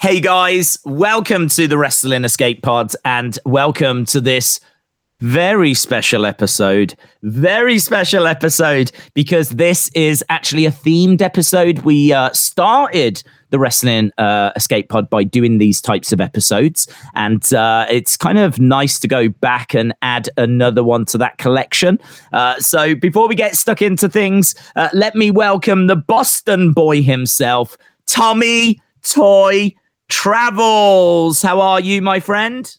[0.00, 4.60] Hey guys, welcome to the Wrestling Escape Pod and welcome to this
[5.18, 6.94] very special episode.
[7.24, 11.80] Very special episode because this is actually a themed episode.
[11.80, 16.86] We uh, started the Wrestling uh, Escape Pod by doing these types of episodes,
[17.16, 21.38] and uh, it's kind of nice to go back and add another one to that
[21.38, 21.98] collection.
[22.32, 27.02] Uh, so before we get stuck into things, uh, let me welcome the Boston boy
[27.02, 27.76] himself,
[28.06, 29.74] Tommy Toy
[30.08, 31.42] Travels.
[31.42, 32.74] How are you, my friend?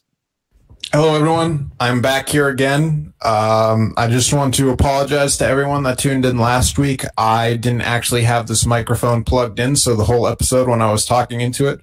[0.92, 1.72] Hello, everyone.
[1.80, 3.14] I'm back here again.
[3.22, 7.04] Um, I just want to apologize to everyone that tuned in last week.
[7.16, 11.06] I didn't actually have this microphone plugged in, so the whole episode, when I was
[11.06, 11.82] talking into it,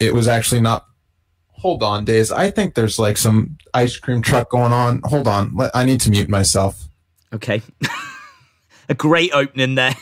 [0.00, 0.86] it was actually not.
[1.58, 2.32] Hold on, Days.
[2.32, 5.00] I think there's like some ice cream truck going on.
[5.04, 5.56] Hold on.
[5.74, 6.88] I need to mute myself.
[7.32, 7.62] Okay.
[8.88, 9.94] A great opening there.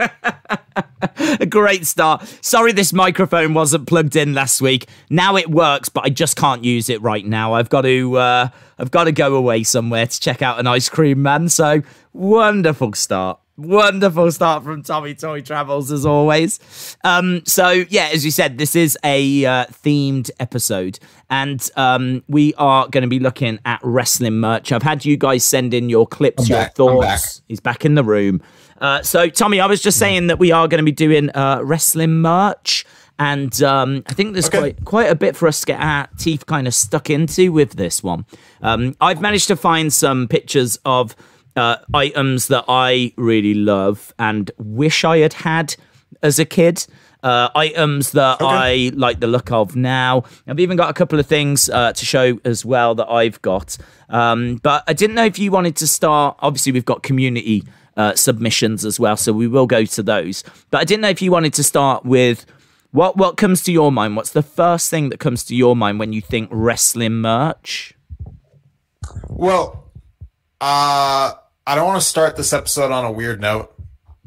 [1.40, 2.22] a great start.
[2.40, 4.88] Sorry, this microphone wasn't plugged in last week.
[5.08, 7.54] Now it works, but I just can't use it right now.
[7.54, 10.88] I've got to, uh, I've got to go away somewhere to check out an ice
[10.88, 11.48] cream man.
[11.48, 13.40] So wonderful start.
[13.56, 16.96] Wonderful start from Tommy Toy Travels as always.
[17.04, 22.54] Um, so yeah, as you said, this is a uh, themed episode, and um, we
[22.54, 24.72] are going to be looking at wrestling merch.
[24.72, 26.80] I've had you guys send in your clips, I'm your back.
[26.80, 27.18] I'm back.
[27.20, 27.42] thoughts.
[27.48, 28.40] He's back in the room.
[28.80, 31.60] Uh, so, Tommy, I was just saying that we are going to be doing uh,
[31.62, 32.86] wrestling merch.
[33.18, 34.58] And um, I think there's Okay.
[34.72, 37.72] quite quite a bit for us to get our teeth kind of stuck into with
[37.74, 38.24] this one.
[38.62, 41.14] Um, I've managed to find some pictures of
[41.54, 45.76] uh, items that I really love and wish I had had
[46.22, 46.86] as a kid.
[47.22, 50.24] Uh, items that I like the look of now.
[50.46, 53.76] I've even got a couple of things uh, to show as well that I've got.
[54.08, 56.38] Um, but I didn't know if you wanted to start.
[56.40, 57.64] Obviously, we've got community
[58.00, 60.42] uh, submissions as well, so we will go to those.
[60.70, 62.46] But I didn't know if you wanted to start with
[62.92, 64.16] what what comes to your mind.
[64.16, 67.92] What's the first thing that comes to your mind when you think wrestling merch?
[69.28, 69.92] Well,
[70.60, 71.34] uh,
[71.66, 73.72] I don't want to start this episode on a weird note,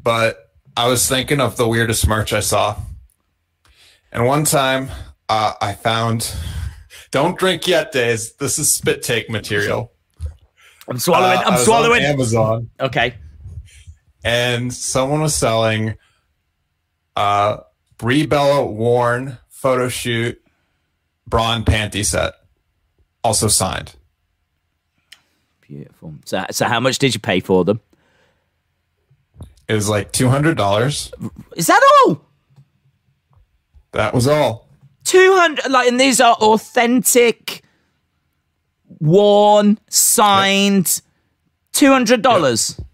[0.00, 2.76] but I was thinking of the weirdest merch I saw.
[4.12, 4.90] And one time
[5.28, 6.32] uh, I found,
[7.10, 8.34] don't drink yet, Days.
[8.34, 9.90] This is spit take material.
[10.88, 11.38] I'm swallowing.
[11.38, 12.02] Uh, I'm swallowing.
[12.02, 13.14] Amazon, Okay.
[14.24, 15.96] And someone was selling
[17.14, 17.58] uh,
[17.98, 20.40] Brie Bella worn photo shoot
[21.26, 22.34] bra and panty set,
[23.22, 23.94] also signed.
[25.60, 26.14] Beautiful.
[26.24, 27.80] So, so how much did you pay for them?
[29.68, 31.12] It was like two hundred dollars.
[31.56, 32.20] Is that all?
[33.92, 34.68] That was all.
[35.04, 35.70] Two hundred.
[35.70, 37.62] Like, and these are authentic,
[39.00, 41.00] worn, signed.
[41.72, 42.76] Two hundred dollars.
[42.78, 42.86] Yep.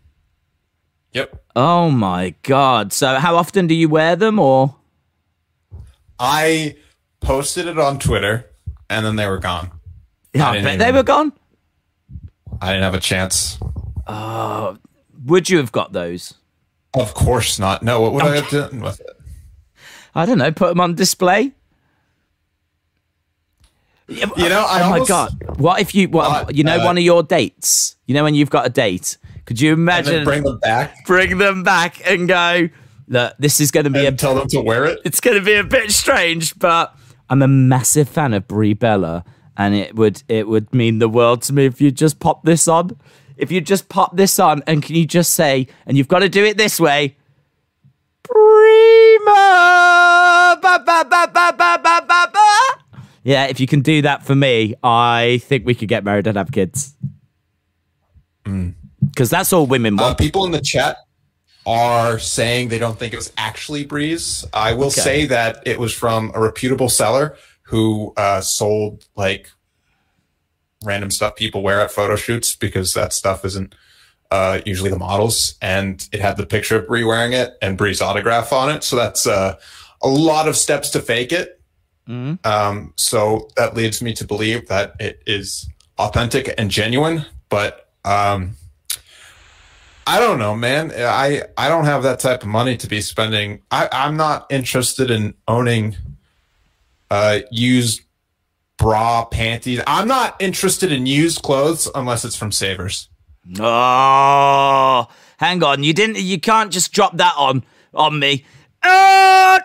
[1.56, 2.92] Oh my god!
[2.92, 4.76] So, how often do you wear them, or?
[6.18, 6.76] I
[7.20, 8.48] posted it on Twitter,
[8.88, 9.70] and then they were gone.
[10.32, 11.32] Yeah, I didn't bet even- they were gone.
[12.62, 13.58] I didn't have a chance.
[15.26, 16.34] Would you have got those?
[16.94, 17.82] Of course not.
[17.82, 19.06] No, what would I have done with it?
[20.14, 20.50] I don't know.
[20.52, 21.52] Put them on display.
[24.08, 25.30] You know, I oh my god!
[25.58, 26.08] What if you?
[26.08, 26.80] What Uh, you know?
[26.80, 27.94] uh, one of your dates.
[28.06, 29.16] You know when you've got a date.
[29.50, 32.68] Could you imagine bring them back bring them back and go?
[33.08, 34.06] Look, this is going to be a.
[34.06, 35.00] and tell them to wear it.
[35.04, 36.94] It's going to be a bit strange, but
[37.28, 39.24] I'm a massive fan of Brie Bella,
[39.56, 42.68] and it would it would mean the world to me if you just pop this
[42.68, 42.96] on.
[43.36, 46.28] If you just pop this on, and can you just say, and you've got to
[46.28, 47.16] do it this way,
[48.22, 49.30] Prima.
[50.62, 51.26] Ba, ba, ba.
[53.24, 56.36] Yeah, if you can do that for me, I think we could get married and
[56.36, 56.94] have kids.
[58.44, 58.74] Mm.
[59.10, 60.18] Because that's all women Uh, want.
[60.18, 60.96] people in the chat
[61.66, 64.46] are saying they don't think it was actually Brie's.
[64.52, 65.00] I will Okay.
[65.00, 69.50] say that it was from a reputable seller who uh, sold like
[70.84, 73.74] random stuff people wear at photo shoots because that stuff isn't
[74.30, 75.54] uh, usually the models.
[75.60, 78.84] And it had the picture of Brie wearing it and Brie's autograph on it.
[78.84, 79.56] So that's uh,
[80.02, 81.60] a lot of steps to fake it.
[82.08, 82.44] Mhm.
[82.46, 85.68] Um, so that leads me to believe that it is
[85.98, 87.26] authentic and genuine.
[87.48, 88.56] But um,
[90.06, 90.92] I don't know, man.
[90.96, 93.62] I I don't have that type of money to be spending.
[93.70, 95.96] I, I'm not interested in owning
[97.10, 98.02] uh, used
[98.76, 99.80] bra panties.
[99.86, 103.08] I'm not interested in used clothes unless it's from Savers.
[103.58, 105.06] Oh,
[105.38, 105.82] hang on.
[105.82, 106.18] You didn't.
[106.18, 107.64] You can't just drop that on
[107.94, 108.44] on me.
[108.82, 109.58] Oh,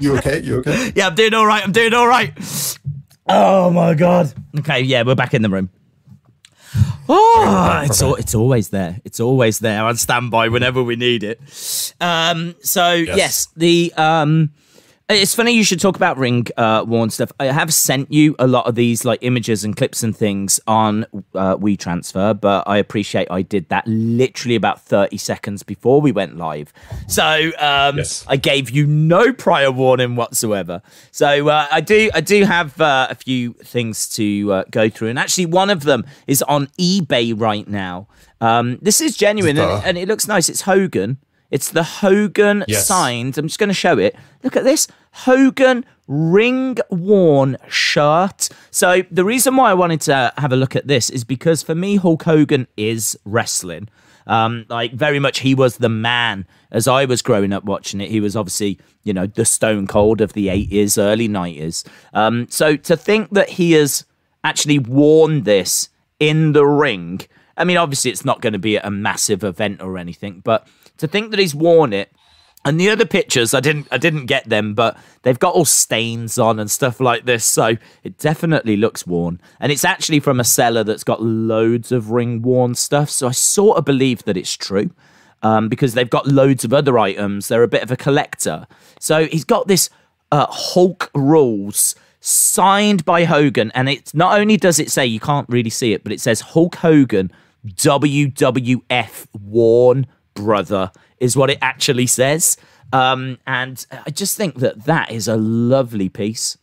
[0.00, 0.40] You okay?
[0.42, 0.92] You okay?
[0.96, 1.62] yeah, I'm doing all right.
[1.64, 2.32] I'm doing all right.
[3.28, 4.32] Oh my god.
[4.58, 5.70] Okay, yeah, we're back in the room.
[7.08, 9.00] Oh, it's al- it's always there.
[9.04, 11.40] It's always there on standby whenever we need it.
[12.00, 14.52] Um, so yes, the um,
[15.10, 17.30] it's funny you should talk about ring uh, worn stuff.
[17.38, 21.04] I have sent you a lot of these like images and clips and things on
[21.34, 26.36] uh, WeTransfer, but I appreciate I did that literally about thirty seconds before we went
[26.38, 26.72] live.
[27.06, 28.24] So um, Yes.
[28.28, 30.80] I gave you no prior warning whatsoever.
[31.10, 35.08] So uh, I do I do have uh, a few things to uh, go through,
[35.08, 38.08] and actually one of them is on eBay right now.
[38.40, 40.48] Um, this is genuine, and, and it looks nice.
[40.48, 41.18] It's Hogan.
[41.54, 42.86] It's the Hogan Yes.
[42.88, 43.38] signed.
[43.38, 44.16] I'm just going to show it.
[44.42, 48.48] Look at this Hogan ring worn shirt.
[48.72, 51.76] So the reason why I wanted to have a look at this is because for
[51.76, 53.88] me, Hulk Hogan is wrestling.
[54.26, 58.10] Um, like very much, he was the man as I was growing up watching it.
[58.10, 61.86] He was obviously, you know, the Stone Cold of the 80s, early 90s.
[62.14, 64.04] Um, so to think that he has
[64.42, 67.20] actually worn this in the ring.
[67.56, 70.66] I mean, obviously, it's not going to be a massive event or anything, but
[70.98, 72.12] to think that he's worn it,
[72.64, 76.38] and the other pictures, I didn't, I didn't get them, but they've got all stains
[76.38, 79.38] on and stuff like this, so it definitely looks worn.
[79.60, 83.32] And it's actually from a seller that's got loads of ring worn stuff, so I
[83.32, 84.90] sort of believe that it's true.
[85.42, 87.48] Um, because they've got loads of other items.
[87.48, 88.66] They're a bit of a collector.
[88.98, 89.90] So he's got this
[90.32, 95.46] uh, Hulk rules signed by Hogan, and it's not only does it say you can't
[95.50, 97.30] really see it, but it says Hulk Hogan
[97.66, 102.56] WWF worn brother is what it actually says.
[102.92, 106.58] Um, and I just think that that is a lovely piece.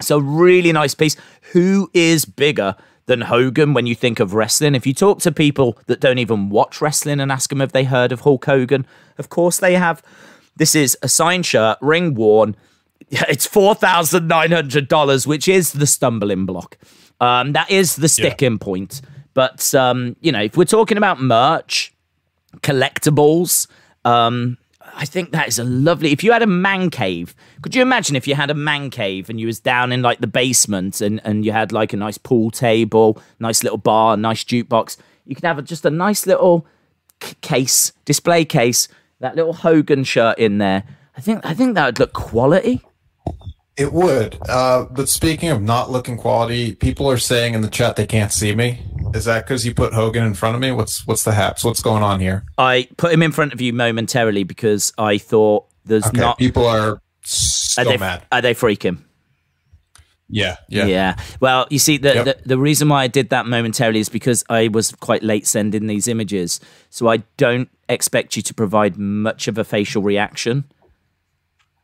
[0.00, 1.16] So really nice piece.
[1.52, 2.76] Who is bigger
[3.06, 4.74] than Hogan when you think of wrestling?
[4.74, 7.84] If you talk to people that don't even watch wrestling and ask them if they
[7.84, 8.86] heard of Hulk Hogan,
[9.18, 10.02] of course they have.
[10.56, 12.56] This is a signed shirt, ring worn.
[13.28, 16.78] It's four thousand nine hundred dollars, which is the stumbling block.
[17.20, 19.00] Um, that is the sticking point.
[19.34, 21.92] But um, you know, if we're talking about merch,
[22.58, 23.66] collectibles.
[24.04, 24.58] Um,
[24.94, 26.12] I think that is a lovely.
[26.12, 29.28] If you had a man cave, could you imagine if you had a man cave
[29.28, 32.18] and you was down in like the basement and and you had like a nice
[32.18, 34.96] pool table, nice little bar, nice jukebox.
[35.24, 36.66] You could have a, just a nice little
[37.40, 38.88] case, display case,
[39.20, 40.84] that little Hogan shirt in there.
[41.16, 42.82] I think I think that would look quality.
[43.76, 44.38] It would.
[44.48, 48.32] Uh, but speaking of not looking quality, people are saying in the chat they can't
[48.32, 48.80] see me.
[49.14, 50.72] Is that because you put Hogan in front of me?
[50.72, 51.62] What's what's the haps?
[51.62, 52.44] What's going on here?
[52.58, 56.38] I put him in front of you momentarily because I thought there's Okay, not.
[56.38, 58.22] people are so Are they, mad.
[58.32, 58.98] are they freaking?
[60.28, 61.16] Yeah, yeah, Yeah.
[61.38, 62.24] Well, you see, the, Yep.
[62.24, 65.86] the the reason why I did that momentarily is because I was quite late sending
[65.86, 66.58] these images,
[66.90, 70.64] so I don't expect you to provide much of a facial reaction.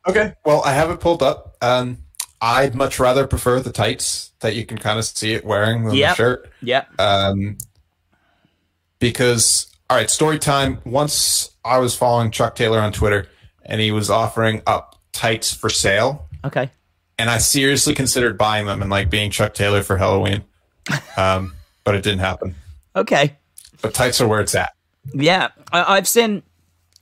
[0.07, 0.35] Okay.
[0.45, 1.57] Well, I have it pulled up.
[1.63, 1.99] Um,
[2.41, 5.95] I'd much rather prefer the tights that you can kind of see it wearing than
[5.95, 6.11] Yep.
[6.11, 6.51] the shirt.
[6.61, 6.85] Yeah.
[6.99, 7.57] Um,
[8.99, 10.79] because all right, story time.
[10.85, 13.29] Once I was following Chuck Taylor on Twitter,
[13.65, 16.71] and he was offering up tights for sale, Okay.
[17.19, 20.45] and I seriously considered buying them and like being Chuck Taylor for Halloween.
[21.17, 21.55] Um,
[21.85, 22.55] but it didn't happen.
[22.95, 23.37] Okay.
[23.81, 24.75] But tights are where it's at.
[25.15, 26.43] Yeah, I, I've seen.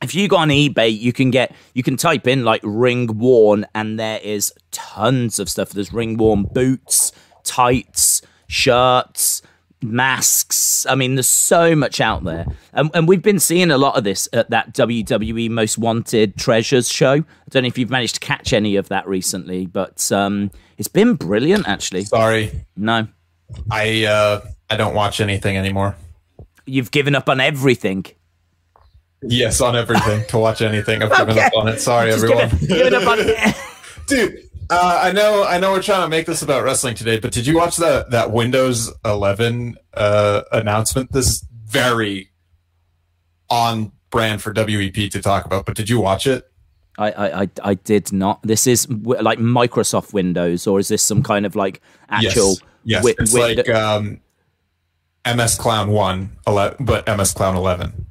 [0.02, 3.66] If you go on eBay, you can get you can type in like ring worn,
[3.74, 5.70] and there is tons of stuff.
[5.70, 7.12] There's ring worn boots,
[7.44, 9.42] tights, shirts,
[9.82, 10.86] masks.
[10.88, 14.04] I mean, there's so much out there, and, and we've been seeing a lot of
[14.04, 17.12] this at that WWE Most Wanted Treasures show.
[17.14, 20.88] I don't know if you've managed to catch any of that recently, but um, it's
[20.88, 21.68] been brilliant.
[21.68, 23.06] Actually, Sorry, no,
[23.70, 24.40] I uh,
[24.70, 25.96] I don't watch anything anymore.
[26.64, 28.06] you've given up on everything.
[29.22, 31.02] Yes, on everything to watch anything.
[31.02, 31.46] I've given Okay.
[31.46, 31.80] up on it.
[31.80, 32.48] Sorry, Just everyone.
[32.50, 33.18] given, given up on.
[33.20, 33.54] it,
[34.06, 34.38] Dude,
[34.70, 37.46] uh, I know, I know, we're trying to make this about wrestling today, but did
[37.46, 41.12] you watch that that Windows 11 uh, announcement?
[41.12, 42.30] This is very
[43.50, 45.66] on brand for WEP to talk about.
[45.66, 46.46] But did you watch it?
[46.98, 48.42] I, I, I, I did not.
[48.42, 52.56] This is w- like Microsoft Windows, or is this some kind of like actual?
[52.84, 54.20] Yes, wi- it's Wind- like um,
[55.26, 58.06] MS Clown One, 11, but MS Clown 11.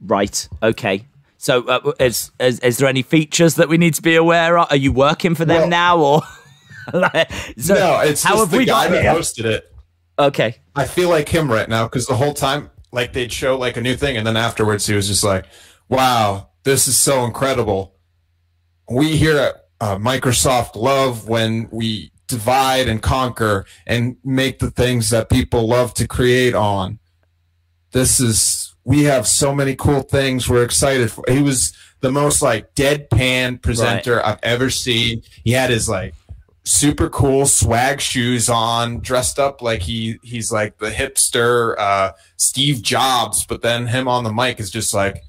[0.00, 0.48] Right.
[0.62, 1.06] Okay.
[1.38, 4.68] So, uh, is, is is there any features that we need to be aware of?
[4.70, 6.22] Are you working for them Well- now, or?
[6.92, 9.72] like, so no, it's how just have the we guy got that hosted it.
[10.18, 10.56] Okay.
[10.74, 13.80] I feel like him right now because the whole time, like they'd show like a
[13.80, 15.46] new thing, and then afterwards he was just like,
[15.88, 17.94] "Wow, this is so incredible."
[18.88, 25.10] We here at uh, Microsoft love when we divide and conquer and make the things
[25.10, 26.98] that people love to create on.
[27.92, 30.48] This is we have so many cool things.
[30.48, 31.24] We're excited for.
[31.28, 35.22] He was the most like deadpan presenter I've ever seen.
[35.42, 36.14] He had his like
[36.62, 42.80] super cool swag shoes on, dressed up like he he's like the hipster uh, Steve
[42.80, 45.24] Jobs, but then him on the mic is just like,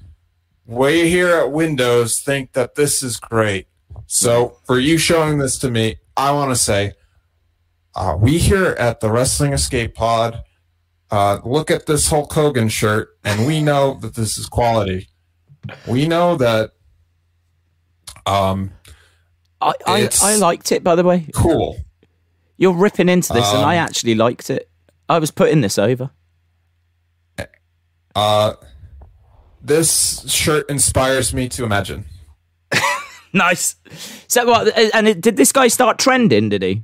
[0.64, 3.66] we here at Windows think that this is great.
[4.06, 6.92] So for you showing this to me, I want to say,
[7.96, 10.44] uh, we here at the Wrestling Escape Pod
[11.10, 15.08] uh, look at this Hulk Hogan shirt, and we know that this is quality.
[15.86, 16.72] We know that.
[18.26, 18.72] Um,
[19.60, 21.26] I, I, I liked it, by the way.
[21.34, 21.76] cool.
[22.56, 24.68] You're ripping into this, and I Um, actually liked it.
[25.08, 26.10] I was putting this over.
[28.14, 28.54] Uh,
[29.62, 32.04] this shirt inspires me to imagine.
[33.34, 33.76] Nice.
[34.26, 34.74] So, what?
[34.94, 36.48] And it, did this guy start trending?
[36.48, 36.82] Did he?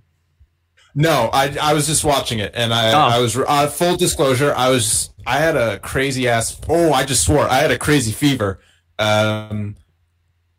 [0.95, 3.17] No, I I was just watching it, and I Oh.
[3.17, 4.55] I was uh, full disclosure.
[4.57, 6.61] I was I had a crazy ass.
[6.69, 8.61] Oh, I just swore I had a crazy fever,
[8.99, 9.77] um,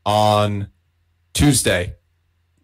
[0.05, 0.67] on
[1.33, 1.95] Tuesday,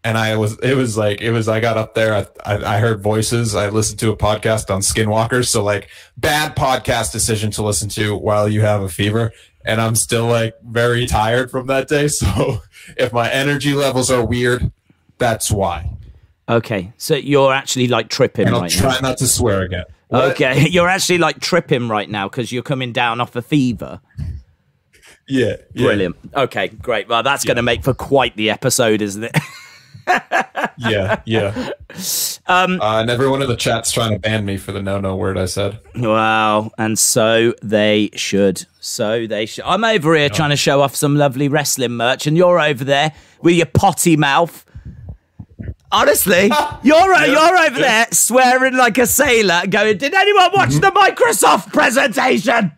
[0.04, 2.14] and I was it was like it was I got up there.
[2.14, 3.56] I I, I heard voices.
[3.56, 5.48] I listened to a podcast on Skinwalkers.
[5.48, 9.32] So like bad podcast decision to listen to while you have a fever.
[9.64, 12.08] And I'm still like very tired from that day.
[12.10, 12.64] So
[12.98, 14.72] if my energy levels are weird,
[15.20, 15.92] that's why.
[16.52, 18.56] Okay, so you're actually like tripping right now.
[18.56, 19.10] And I'll right try now.
[19.10, 19.86] not to swear again.
[20.10, 20.32] What?
[20.32, 24.02] Okay, you're actually like tripping right now because you're coming down off a fever.
[25.28, 26.16] Yeah, yeah, Brilliant.
[26.36, 27.08] Okay, great.
[27.08, 29.38] Well, that's going to make for quite the episode, isn't it?
[30.78, 31.70] Yeah, yeah.
[32.48, 35.38] Um, uh, and everyone in the chat's trying to ban me for the no-no word
[35.38, 35.80] I said.
[35.96, 38.66] Wow, and so they should.
[38.80, 39.64] So they should.
[39.66, 43.14] I'm over here trying to show off some lovely wrestling merch, and you're over there
[43.42, 44.66] with your potty mouth.
[45.92, 46.50] Honestly,
[46.84, 52.72] you're you're over there swearing like a sailor, going, "Did anyone watch the Microsoft presentation?"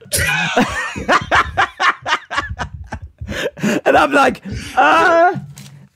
[3.86, 4.41] and I'm like,
[4.75, 5.38] "Uh,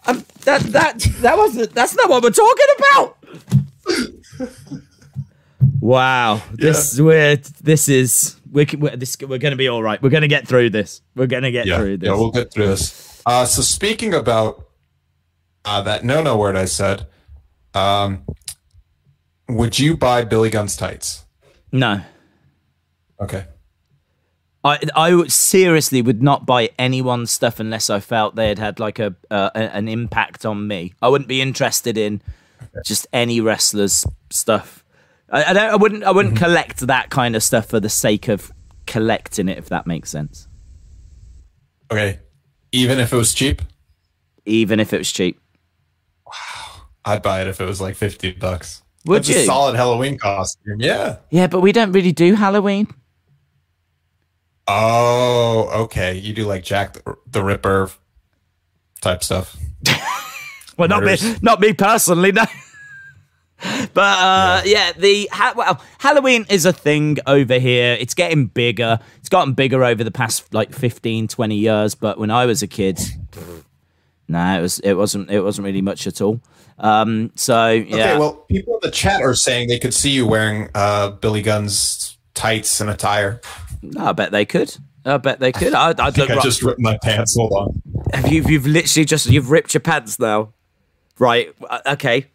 [0.05, 1.73] um, that that that wasn't.
[1.73, 3.17] That's not what we're talking about."
[5.79, 10.01] Wow, this we're this is we're, we're this we're going to be all right.
[10.01, 11.01] We're going to get through this.
[11.15, 12.07] We're going to get Yeah, through this.
[12.07, 13.21] yeah, we'll get through this.
[13.25, 14.66] Uh, so speaking about
[15.67, 17.05] uh, that no-no word I said,
[17.73, 18.23] um,
[19.49, 21.25] would you buy Billy Gunn's tights?
[21.71, 22.01] no,
[23.19, 23.45] Okay.
[24.63, 28.79] I I would- seriously would not buy anyone's stuff unless I felt they had had
[28.79, 30.93] like a, uh, an impact on me.
[31.01, 32.21] I wouldn't be interested in
[32.83, 34.83] just any wrestler's stuff.
[35.31, 35.69] I, I don't.
[35.71, 36.03] I wouldn't.
[36.03, 38.51] I wouldn't collect that kind of stuff for the sake of
[38.87, 39.57] collecting it.
[39.57, 40.47] If that makes sense.
[41.91, 42.19] Okay.
[42.71, 43.61] Even if it was cheap,
[44.45, 45.39] Even if it was cheap.
[47.07, 48.83] I'd buy it if it was like fifty bucks.
[49.05, 49.37] Would That's you?
[49.37, 50.81] a solid Halloween costume.
[50.81, 51.17] Yeah.
[51.29, 52.87] Yeah, but we don't really do Halloween.
[54.67, 56.15] Oh, okay.
[56.17, 57.89] You do like Jack the, the Ripper
[59.01, 59.55] type stuff.
[60.77, 62.43] Well, not me, not me personally, no.
[63.95, 64.91] but uh, yeah.
[64.91, 67.97] the ha- well, Halloween is a thing over here.
[67.99, 68.99] It's getting bigger.
[69.17, 71.95] It's gotten bigger over the past like 15, 20 years.
[71.95, 72.99] But when I was a kid,
[74.27, 76.39] no, it was it wasn't it wasn't really much at all.
[76.79, 80.27] Um, so yeah, Okay, well, people in the chat are saying they could see you
[80.27, 83.41] wearing uh, Billy Gunn's tights and attire.
[83.99, 84.75] I bet they could.
[85.05, 85.73] I bet they could.
[85.73, 86.15] I, I look.
[86.15, 87.35] think I right- just ripped my pants.
[87.35, 87.81] Hold on.
[88.13, 90.53] Have you, you've literally just you've ripped your pants now,
[91.17, 91.53] right?
[91.69, 92.27] uh, Okay,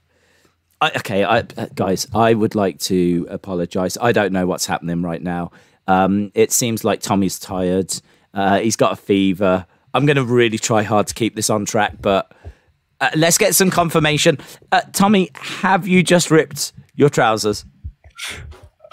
[0.80, 2.08] I, okay, I, uh, guys.
[2.14, 3.96] I would like to apologise.
[4.00, 5.52] I don't know what's happening right now.
[5.86, 7.92] Um, it seems like Tommy's tired.
[8.34, 9.66] Uh, he's got a fever.
[9.94, 12.32] I'm going to really try hard to keep this on track, but
[13.02, 14.38] uh, let's get some confirmation.
[14.70, 17.64] Uh, Tommy, have you just ripped your trousers?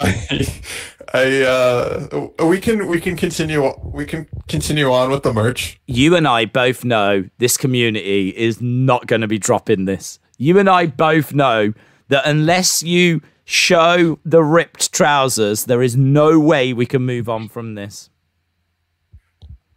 [1.12, 5.80] I uh, we can we can continue we can continue on with the merch.
[5.86, 10.18] you and I both know this community is not going to be dropping this.
[10.38, 11.72] You and I both know
[12.08, 17.48] that unless you show the ripped trousers, there is no way we can move on
[17.48, 18.10] from this.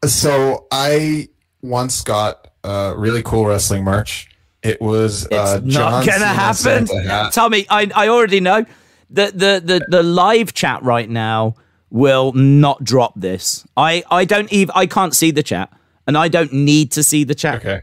[0.06, 1.30] So I
[1.62, 4.30] once got uh, really cool wrestling merch.
[4.62, 7.32] It was It's uh, not John going to Cena happen.
[7.32, 8.66] Tommy, I, I already know
[9.10, 11.56] that the, the, the live chat right now
[11.90, 13.66] will not drop this.
[13.76, 15.72] I, I don't even I can't see the chat
[16.08, 17.56] and I don't need to see the chat.
[17.56, 17.82] Okay.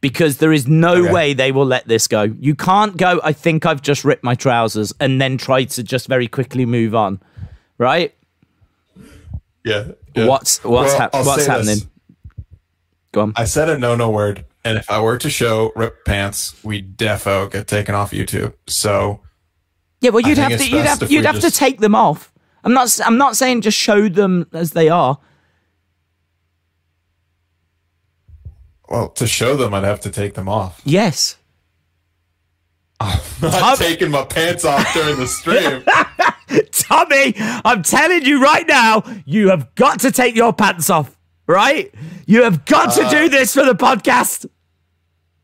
[0.00, 1.12] because there is no Okay.
[1.12, 2.22] way they will let this go.
[2.22, 6.08] You can't go, I think I've just ripped my trousers and then try to just
[6.08, 7.20] very quickly move on.
[7.78, 8.14] Right?
[9.64, 9.92] Yeah.
[10.14, 10.26] yeah.
[10.26, 11.66] What's what's Well, hap- what's happening?
[11.76, 11.86] this.
[13.12, 13.32] Go on.
[13.36, 16.82] I said a no no word, and if I were to show rip pants, we
[16.82, 18.54] defo get taken off YouTube.
[18.66, 19.20] So
[20.00, 22.32] Yeah, well you'd have to you'd have you'd have to take them off.
[22.64, 25.18] I'm not I'm not saying just show them as they are.
[28.88, 30.80] well, to show them, I'd have to take them off.
[30.84, 31.36] Yes.
[33.00, 35.84] I'm not taking my pants off during the stream.
[36.72, 41.16] Tommy, I'm telling you right now, you have got to take your pants off,
[41.48, 41.92] right?
[42.26, 44.46] You have got to do this for the podcast.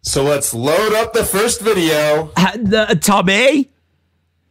[0.03, 2.31] so let's load up the first video.
[2.37, 3.71] Uh, uh, Tommy,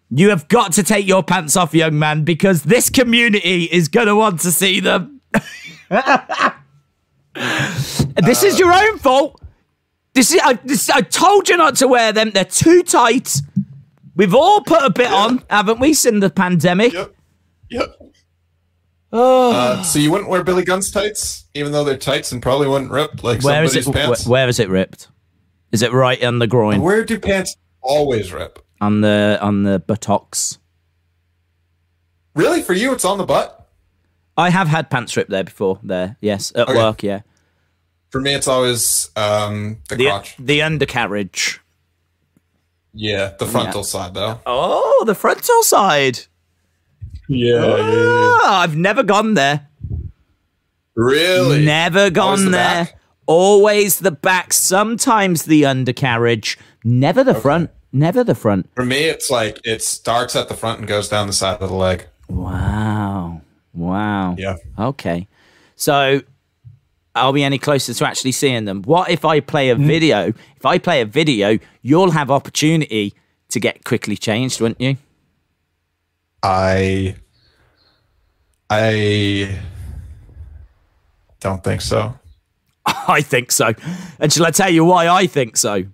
[0.09, 4.07] you have got to take your pants off, young man, because this community is going
[4.07, 5.21] to want to see them.
[8.23, 9.39] this is your own fault.
[10.13, 12.31] This is I, this, I told you not to wear them.
[12.31, 13.41] They're too tight.
[14.15, 16.93] We've all put a bit on, haven't we, since the pandemic?
[16.93, 17.15] Yep.
[17.71, 18.12] Yep.
[19.53, 22.91] Uh, so you wouldn't wear Billy Gunn's tights, even though they're tights and probably wouldn't
[22.91, 23.93] rip like Where is somebody's it?
[23.93, 24.23] pants.
[24.25, 25.07] wh- where is it ripped?
[25.71, 28.59] Is it right on the groin, Where do pants always rip?
[28.81, 30.57] on the on the buttocks?
[32.35, 33.69] Really, for you, it's on the butt.
[34.35, 35.79] I have had pants ripped there before.
[35.83, 36.75] There, yes, at Okay.
[36.77, 37.21] work, yeah.
[38.09, 40.35] For me, it's always um, the, The crotch.
[40.37, 41.59] the undercarriage.
[42.93, 44.39] Yeah, the frontal side though.
[44.45, 46.19] Oh, the frontal side.
[47.27, 49.67] Yeah, Ah, I've never gone there.
[50.95, 51.63] Really?
[51.65, 52.85] Never gone the there.
[52.85, 52.99] back?
[53.25, 57.69] Always the back, sometimes the undercarriage, never the front.
[57.95, 58.69] Never the front.
[58.75, 61.69] For me, it's like it starts at the front and goes down the side of
[61.69, 62.07] the leg.
[62.27, 63.41] Wow.
[63.73, 64.35] Wow.
[64.37, 64.55] Yeah.
[64.77, 65.27] Okay.
[65.75, 66.21] So
[67.15, 68.81] are we any closer to actually seeing them?
[68.81, 69.83] What if I play Hmm.
[69.83, 70.27] a video?
[70.57, 73.13] If I play a video, you'll have opportunity
[73.49, 74.97] to get quickly changed, won't you?
[76.43, 77.15] I
[78.69, 79.59] I
[81.39, 82.13] don't think so.
[82.85, 83.73] I think so.
[84.19, 85.85] And shall I tell you why I think so?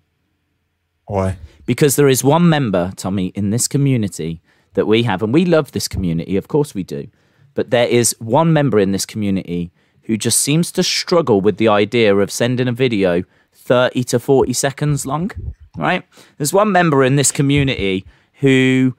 [1.05, 1.37] Why?
[1.69, 4.41] because there is one member, Tommy, in this community
[4.73, 7.07] that we have, and we love this community, of course we do.
[7.53, 9.71] But there is one member in this community
[10.05, 14.51] who just seems to struggle with the idea of sending a video 30 to 40
[14.51, 15.29] seconds long,
[15.77, 16.03] right?
[16.37, 18.03] There's one member in this community
[18.39, 18.95] who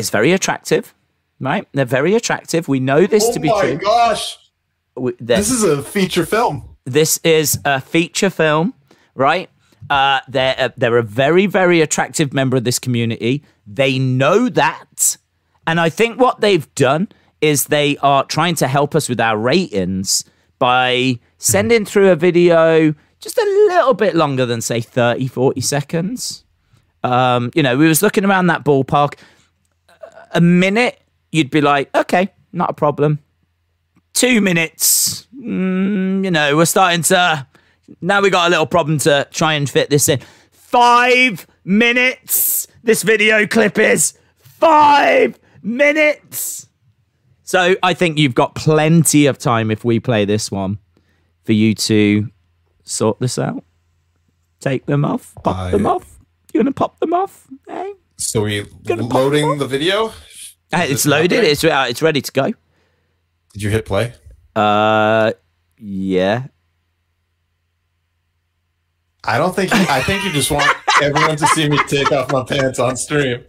[0.00, 0.94] is very attractive,
[1.38, 1.66] right?
[1.72, 2.66] They're very attractive.
[2.68, 3.56] We know this to be true.
[3.58, 4.36] Oh my gosh.
[4.96, 6.76] We- This is a feature film.
[6.84, 8.74] this is a feature film,
[9.14, 9.48] right?
[9.88, 13.42] Uh, they're a, they're a very very attractive member of this community.
[13.66, 15.16] They know that,
[15.66, 17.08] and I think what they've done
[17.40, 20.24] is they are trying to help us with our ratings
[20.58, 26.44] by sending through a video just a little bit longer than say 30 40 seconds
[27.02, 29.14] um, you know we was looking around that ballpark
[30.32, 31.00] a minute
[31.32, 33.18] you'd be like okay not a problem.
[34.12, 37.46] Two minutes mm, you know we're starting to
[38.00, 40.20] now we got a little problem to try and fit this in.
[40.50, 46.68] Five minutes this video clip is five minutes.
[47.42, 50.78] So i think you've got plenty of time if we play this one
[51.44, 52.28] for you to
[52.84, 53.64] sort this out.
[54.60, 56.18] Take them off pop I- them off.
[56.52, 57.46] You gonna pop them off?
[57.68, 60.08] Hey So we Gonna loading the video.
[60.72, 62.52] Uh, it's loaded it's uh, it's ready to go
[63.52, 64.12] Did you hit play?
[64.54, 65.32] uh
[65.78, 66.46] yeah
[69.24, 69.72] I don't think.
[69.72, 70.66] I think you just want
[71.02, 73.44] everyone to see me take off my pants on stream.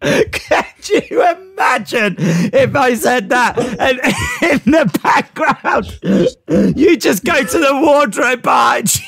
[0.00, 3.98] Can you imagine if I said that and
[4.42, 9.04] in the background you just go to the wardrobe behind you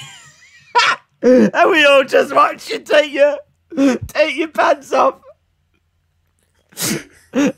[1.26, 3.38] and we all just watch you take your
[4.06, 5.20] take your pants off.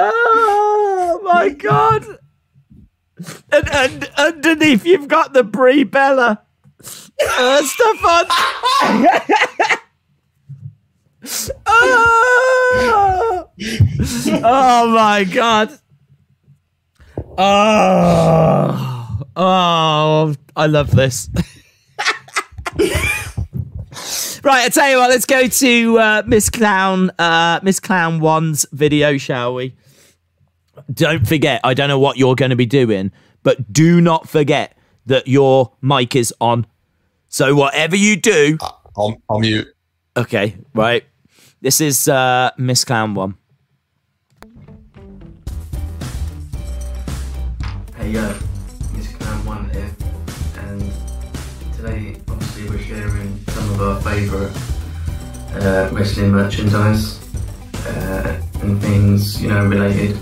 [0.00, 2.06] Oh my god.
[3.50, 6.42] And, and underneath you've got the Brie Bella
[6.80, 8.26] uh, stuff on.
[11.66, 13.50] oh!
[14.44, 15.76] oh my god.
[17.36, 21.28] Oh, oh, I love this.
[24.44, 28.66] right, I tell you what, let's go to uh, Miss Clown, uh, Miss Clown One's
[28.70, 29.74] video, shall we?
[30.92, 33.10] Don't forget, I don't know what you're going to be doing,
[33.42, 36.66] but do not forget that your mic is on.
[37.28, 38.58] So whatever you do,
[38.96, 39.68] I'll, I'll mute.
[40.16, 41.04] Okay, right.
[41.60, 43.36] This is uh, Miss Clown one.
[47.96, 48.47] Hey yo, Miss
[53.80, 54.52] of our favourite
[55.54, 57.20] uh, wrestling merchandise
[57.86, 60.16] uh, and things you know related.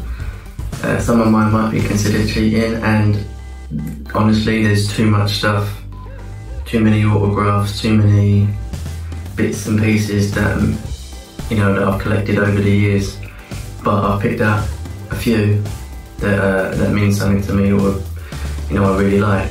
[0.83, 3.27] Uh, some of mine might be considered cheating, and
[4.15, 5.83] honestly, there's too much stuff,
[6.67, 8.49] too many autographs, too many
[9.37, 10.59] bits and pieces that
[11.51, 13.19] you know that I've collected over the years.
[13.83, 14.69] But I've picked out
[15.11, 15.63] a few
[16.19, 18.03] that uh, that means something to me or
[18.69, 19.51] you know I really like.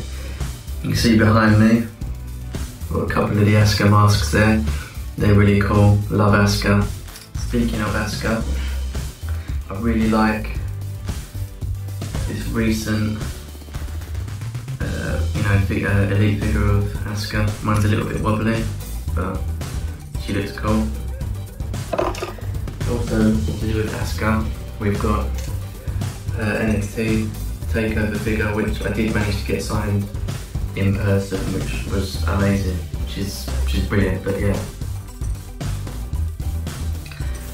[0.84, 1.88] You can see behind me,
[2.96, 4.64] got a couple of the Asuka masks there.
[5.18, 6.00] They're really cool.
[6.10, 6.84] Love Asuka.
[7.38, 8.42] Speaking of Asuka,
[9.70, 10.58] I really like
[12.28, 13.22] this recent,
[14.80, 17.64] uh, you know, uh, elite figure of Asuka.
[17.64, 18.64] Mine's a little bit wobbly,
[19.14, 19.42] but
[20.22, 20.88] she looks cool.
[22.90, 24.48] Also, to do with Asuka,
[24.80, 25.26] we've got
[26.40, 27.26] uh, NXT
[27.74, 30.08] Takeover figure, which I did manage to get signed
[30.76, 34.24] in person, which was amazing, which is brilliant.
[34.24, 34.60] But yeah,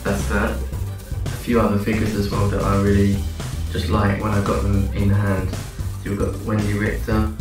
[0.03, 0.57] that's that.
[1.25, 3.17] A few other figures as well that I really
[3.71, 5.49] just like when I got them in hand.
[6.03, 7.31] So we've got Wendi Richter.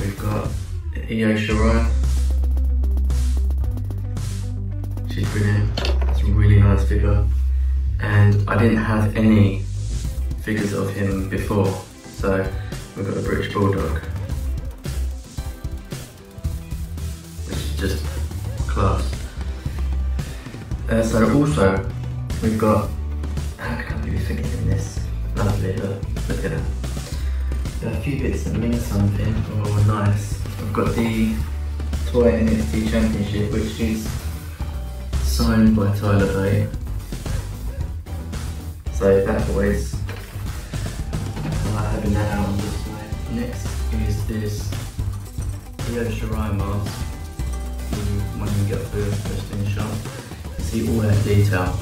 [0.00, 0.48] We've got
[0.96, 1.90] Io Shirai.
[5.12, 5.70] She's brilliant.
[6.10, 7.26] It's a really nice figure.
[8.00, 9.62] And I didn't have any
[10.42, 11.72] figures of him before.
[12.16, 12.46] So
[12.96, 14.00] we've got the British Bulldog.
[17.46, 18.04] Which is just
[18.68, 19.12] class.
[20.88, 21.90] Uh, so also,
[22.42, 22.90] we've got,
[23.58, 25.00] I be forgetting this?
[25.36, 26.62] Lovely, look, look at that.
[27.80, 30.40] There are a few bits that mean something, oh nice.
[30.60, 31.34] We've got the
[32.06, 34.08] Toy NXT Championship, which is
[35.22, 36.68] signed by Tyler Bate.
[38.92, 39.94] So that always
[41.42, 42.71] I like having that out.
[43.34, 44.70] Next is this
[45.88, 46.92] Io Shirai mask.
[48.38, 49.90] One you get for in shop.
[50.58, 51.74] See all that detail.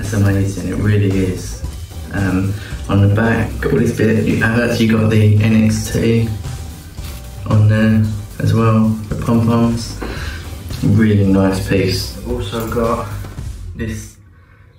[0.00, 1.62] It's amazing, it really is.
[2.12, 2.52] Um,
[2.88, 6.28] on the back, got all this bit, you have actually got the NXT
[7.48, 8.04] on there
[8.40, 10.00] as well, the pom poms.
[10.82, 12.26] Really nice piece.
[12.26, 13.08] Also got
[13.76, 14.16] this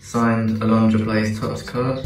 [0.02, 2.06] signed Alundra Blayze Topps card.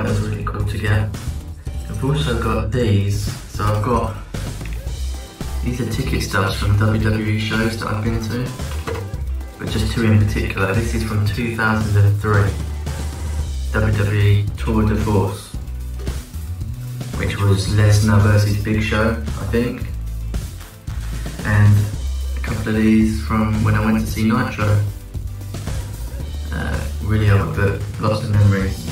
[0.00, 1.10] That was really cool to get.
[1.90, 3.20] I've also got these,
[3.52, 4.16] so I've got
[5.62, 8.50] these are ticket stubs from WWE shows that I've been to,
[9.58, 10.72] but just two in particular.
[10.72, 12.32] This is from 2003
[13.72, 15.52] WWE Tour de Force,
[17.18, 19.82] which was Lesnar versus Big Show, I think,
[21.44, 21.76] and
[22.38, 24.82] a couple of these from when I went to see Nitro.
[26.54, 28.89] Uh, really old, but lots of memories.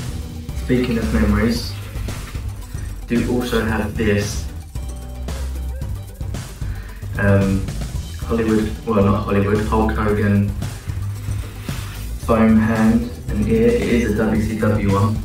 [0.69, 1.73] Speaking of memories,
[3.07, 4.47] do also have this
[7.19, 7.67] um,
[8.21, 10.51] Hollywood, well not Hollywood, Hulk Hogan
[12.27, 13.69] foam hand and ear.
[13.69, 15.17] It is a WCW one.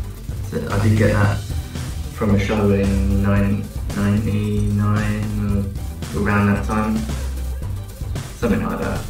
[0.49, 1.37] So I did get that
[2.13, 3.65] from a show in nine,
[3.97, 4.79] 99,
[6.15, 6.95] around that time.
[8.37, 9.05] Something like that.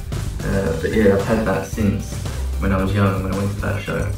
[0.45, 2.11] Uh, but yeah, I've had that since
[2.59, 4.11] when I was young, when I went to that show.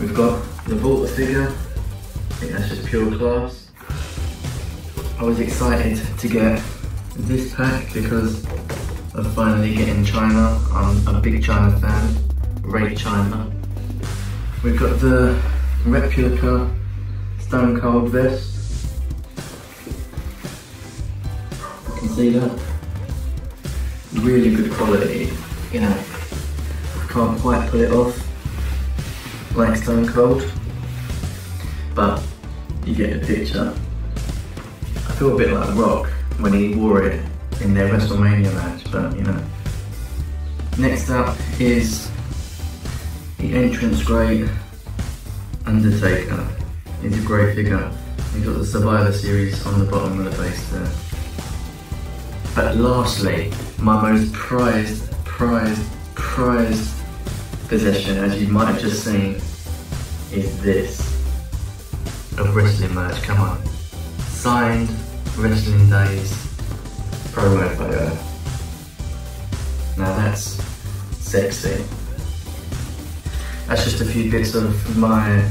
[0.00, 1.48] We've got the WALTER figure.
[1.48, 3.68] I think that's just pure class.
[5.18, 6.62] I was excited to get
[7.16, 8.42] this pack because
[9.14, 10.58] of finally getting Chyna.
[10.72, 12.62] I'm a big Chyna fan.
[12.62, 13.52] Rate Chyna.
[14.62, 15.38] We've got the
[15.84, 16.74] replica
[17.40, 18.88] Stone Cold vest.
[21.88, 22.58] You can see that.
[24.14, 25.30] Really good quality.
[25.72, 26.04] You know,
[27.10, 28.23] can't quite pull it off
[29.54, 30.50] like Stone Cold,
[31.94, 32.22] but
[32.84, 33.72] you get the picture.
[34.96, 37.24] I feel a bit like Rock when he wore it
[37.60, 39.44] in their WrestleMania match, but you know.
[40.76, 42.10] Next up is
[43.38, 44.48] the entrance great
[45.66, 46.46] Undertaker.
[47.00, 47.90] He's a great figure.
[48.34, 50.90] He's got the Survivor Series on the bottom of the base there.
[52.54, 55.82] But lastly, my most prized, prized,
[56.14, 57.03] prized
[57.82, 59.34] as you might have just seen,
[60.32, 61.00] is this.
[62.38, 63.64] A wrestling merch, come on.
[64.18, 64.88] Signed
[65.36, 66.32] Wrestling Days
[67.32, 68.04] promo photo.
[70.00, 70.62] Now that's
[71.18, 71.84] sexy.
[73.66, 75.50] That's just a few bits of my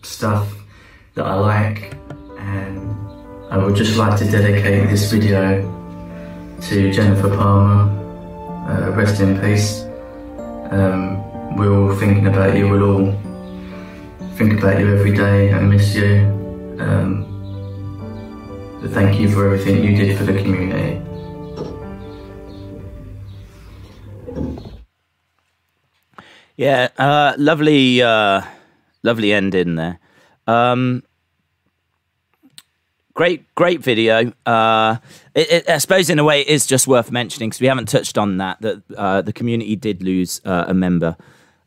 [0.00, 0.50] stuff
[1.16, 1.94] that I like
[2.38, 2.96] and
[3.50, 5.60] I would just like to dedicate this video
[6.62, 7.90] to Jennifer Palmer,
[8.70, 9.89] uh, rest in peace.
[10.70, 13.12] Um, we're all thinking about you, we'll all
[14.36, 16.22] think about you every day and miss you.
[16.78, 17.26] Um,
[18.80, 21.02] but thank you for everything you did for the community.
[26.56, 28.42] Yeah, uh, lovely, uh,
[29.02, 29.98] lovely ending there.
[30.46, 31.02] Um,
[33.20, 34.32] great, great video.
[34.46, 34.96] Uh,
[35.34, 37.86] it, it, I suppose in a way it is just worth mentioning because we haven't
[37.86, 41.18] touched on that that uh, the community did lose uh, a member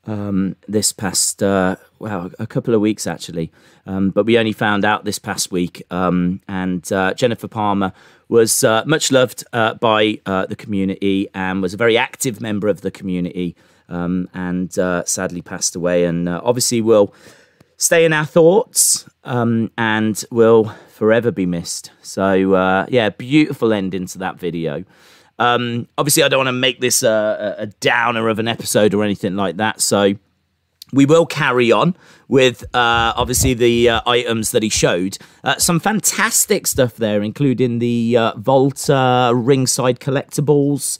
[0.07, 3.51] um, this past uh, well a couple of weeks actually,
[3.85, 5.83] um, but we only found out this past week.
[5.91, 7.93] Um, and uh, Jennifer Palmer
[8.29, 12.81] was uh, much loved uh, by the community and was a very active member of
[12.81, 13.55] the community,
[13.89, 14.73] um, and
[15.05, 16.05] sadly passed away.
[16.05, 17.13] And obviously will
[17.83, 21.91] stay in our thoughts um, and will forever be missed.
[22.01, 22.55] So
[22.89, 24.85] yeah, beautiful ending to that video.
[25.39, 29.03] Um, obviously, I don't want to make this a, a downer of an episode or
[29.03, 29.81] anything like that.
[29.81, 30.13] So
[30.91, 31.95] we will carry on
[32.27, 35.17] with uh, obviously the uh, items that he showed.
[35.43, 40.99] Uh, some fantastic stuff there, including the uh, WALTER ringside collectibles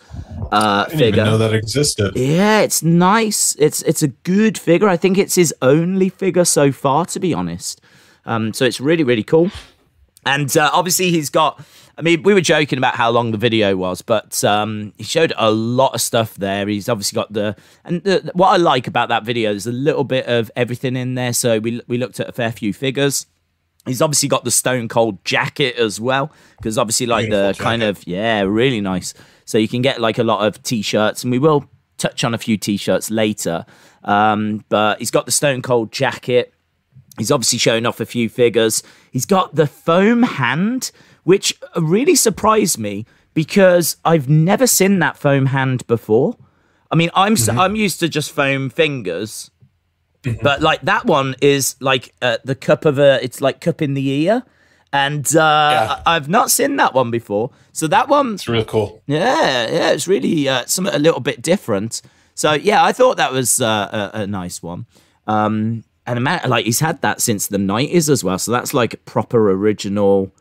[0.52, 1.22] uh, I didn't figure.
[1.22, 2.16] even know that existed.
[2.16, 3.56] Yeah, it's nice.
[3.60, 4.88] It's it's a good figure.
[4.88, 7.82] I think it's his only figure so far, to be honest.
[8.26, 9.52] Um, so it's really really cool.
[10.26, 11.60] And uh, obviously he's got
[11.98, 15.32] I mean, we were joking about how long the video was, but um, he showed
[15.38, 16.68] a lot of stuff there.
[16.68, 20.04] He's obviously got the and the, what I like about that video is a little
[20.04, 21.34] bit of everything in there.
[21.34, 23.28] So we we looked at a fair few figures.
[23.86, 27.64] He's obviously got the Stone Cold jacket as well, because obviously like Beautiful the jacket.
[27.64, 29.14] kind of yeah, really nice.
[29.46, 32.38] So you can get like a lot of t-shirts, and we will touch on a
[32.38, 33.66] few t-shirts later.
[34.04, 36.54] Um, but he's got the Stone Cold jacket.
[37.18, 38.82] He's obviously showing off a few figures.
[39.12, 40.92] He's got the foam hand,
[41.24, 46.38] which really surprised me because I've never seen that foam hand before.
[46.92, 47.60] I mean, I'm mm-hmm.
[47.60, 49.50] I'm used to just foam fingers,
[50.22, 50.44] mm-hmm.
[50.44, 53.24] but like that one is like uh, the cup of a.
[53.24, 54.44] It's like cup in the ear,
[54.92, 56.04] and uh, yeah.
[56.06, 57.50] I've not seen that one before.
[57.72, 59.02] So that one, it's really cool.
[59.08, 62.04] Yeah, yeah, it's really uh, something a little bit different.
[62.36, 64.86] So yeah, I thought that was uh, a, a, nice one.
[65.28, 68.38] Um, and like he's had that since the nineties as well.
[68.38, 70.32] So that's like proper original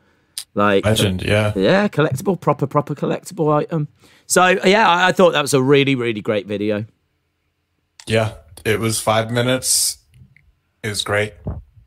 [0.55, 3.89] like legend, yeah, yeah, collectible, proper, proper collectible item.
[4.27, 6.85] So yeah, I, I thought that was a really, really great video.
[8.07, 9.99] Yeah, it was five minutes.
[10.83, 11.35] It was great.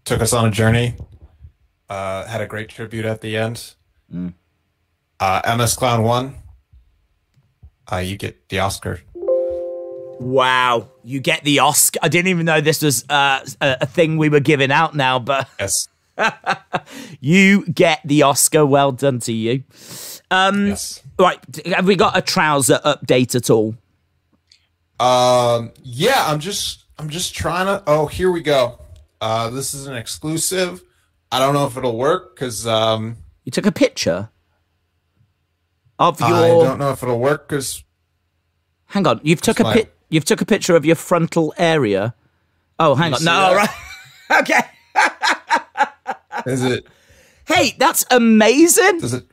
[0.05, 0.95] Took us on a journey.
[1.89, 3.75] Uh, had a great tribute at the end.
[4.11, 4.33] Mm.
[5.19, 6.35] Uh, MS Clown won.
[7.91, 9.01] Uh, you get the Oscar.
[10.19, 11.99] Wow, you get the Oscar.
[12.01, 15.19] I didn't even know this was uh, a, a thing we were giving out now,
[15.19, 15.87] but yes,
[17.19, 18.65] you get the Oscar.
[18.65, 19.63] Well done to you.
[20.31, 21.01] Um, yes.
[21.19, 21.39] Right.
[21.65, 23.75] Have we got a trouser update at all?
[24.99, 25.71] Um.
[25.83, 26.25] Yeah.
[26.27, 26.85] I'm just.
[26.97, 27.83] I'm just trying to.
[27.87, 28.79] Oh, here we go.
[29.19, 30.81] Uh, this is an exclusive.
[31.31, 33.17] I don't know if it'll work because um.
[33.43, 34.29] You took a picture
[35.99, 36.29] of your.
[36.29, 37.83] I don't know if it'll work because.
[38.87, 39.19] Hang on.
[39.23, 39.87] You've took a my...
[40.09, 42.13] You've took a picture of your frontal area.
[42.79, 43.23] Oh, hang on.
[43.23, 43.69] No, that?
[44.29, 44.41] right.
[44.41, 44.61] okay.
[46.45, 46.85] Is it?
[47.47, 48.99] Hey, that's amazing.
[48.99, 49.25] Does it?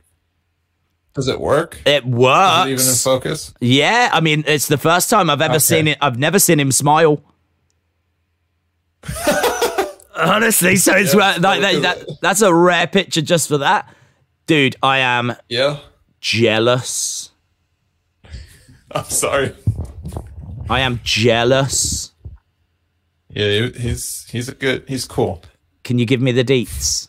[1.14, 1.80] Does it work?
[1.84, 2.66] It works.
[2.66, 3.52] It even in focus?
[3.60, 5.58] Yeah, I mean, it's the first time I've ever okay.
[5.58, 5.98] seen it.
[6.00, 7.22] I've never seen him smile.
[10.16, 13.92] Honestly, so it's yeah, like that, that, That's a rare picture just for that,
[14.46, 14.76] dude.
[14.82, 15.34] I am.
[15.48, 15.78] Yeah.
[16.20, 17.30] Jealous.
[18.90, 19.54] I'm sorry.
[20.70, 22.12] I am jealous.
[23.28, 24.84] Yeah, he's he's a good.
[24.86, 25.42] He's cool.
[25.84, 27.08] Can you give me the dates?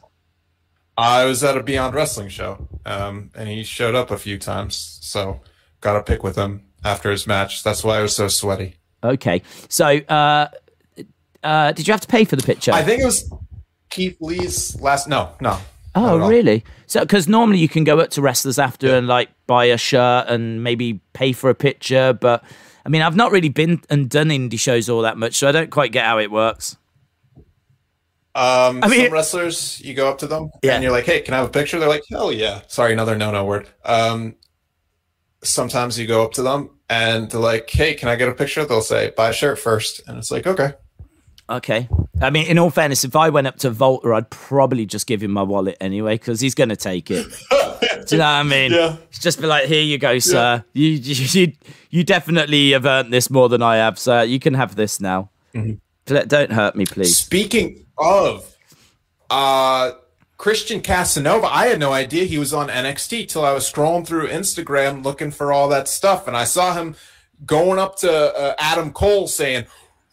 [0.97, 4.99] I was at a Beyond Wrestling show, um, and he showed up a few times,
[5.01, 5.41] so
[5.81, 7.63] got a pic with him after his match.
[7.63, 8.75] That's why I was so sweaty.
[9.03, 10.47] Okay, so uh,
[11.43, 12.71] uh, did you have to pay for the picture?
[12.71, 13.31] I think it was
[13.89, 15.07] Keith Lee's last.
[15.07, 15.57] No, no.
[15.95, 16.63] Oh, really?
[16.87, 18.95] So, because normally you can go up to wrestlers after yeah.
[18.95, 22.43] and like buy a shirt and maybe pay for a picture, but
[22.85, 25.51] I mean, I've not really been and done indie shows all that much, so I
[25.51, 26.77] don't quite get how it works.
[28.35, 30.73] Um, I mean, some wrestlers, you go up to them yeah.
[30.73, 33.15] and you're like, "Hey, can I have a picture?" They're like, "Hell yeah!" Sorry, another
[33.15, 33.69] no-no word.
[33.85, 34.35] Um,
[35.43, 38.65] sometimes you go up to them and they're like, "Hey, can I get a picture?"
[38.65, 40.01] They'll say, "Buy a shirt first.
[40.07, 40.73] and it's like, "Okay."
[41.49, 41.89] Okay.
[42.21, 45.21] I mean, in all fairness, if I went up to WALTER, I'd probably just give
[45.21, 47.27] him my wallet anyway because he's going to take it.
[48.07, 48.71] Do you know what I mean?
[48.71, 48.97] Yeah.
[49.11, 50.63] Just be like, here you go, sir.
[50.73, 50.81] Yeah.
[50.81, 51.53] You, you
[51.89, 54.23] you definitely have earned this more than I have, sir.
[54.23, 55.29] You can have this now.
[55.53, 55.75] Mm-hmm.
[56.05, 57.17] Don't hurt me, please.
[57.17, 58.53] Speaking of
[59.29, 59.91] uh,
[60.37, 61.47] Christian Casanova.
[61.47, 65.31] I had no idea he was on NXT till I was scrolling through Instagram looking
[65.31, 66.95] for all that stuff, and I saw him
[67.45, 69.65] going up to uh, Adam Cole saying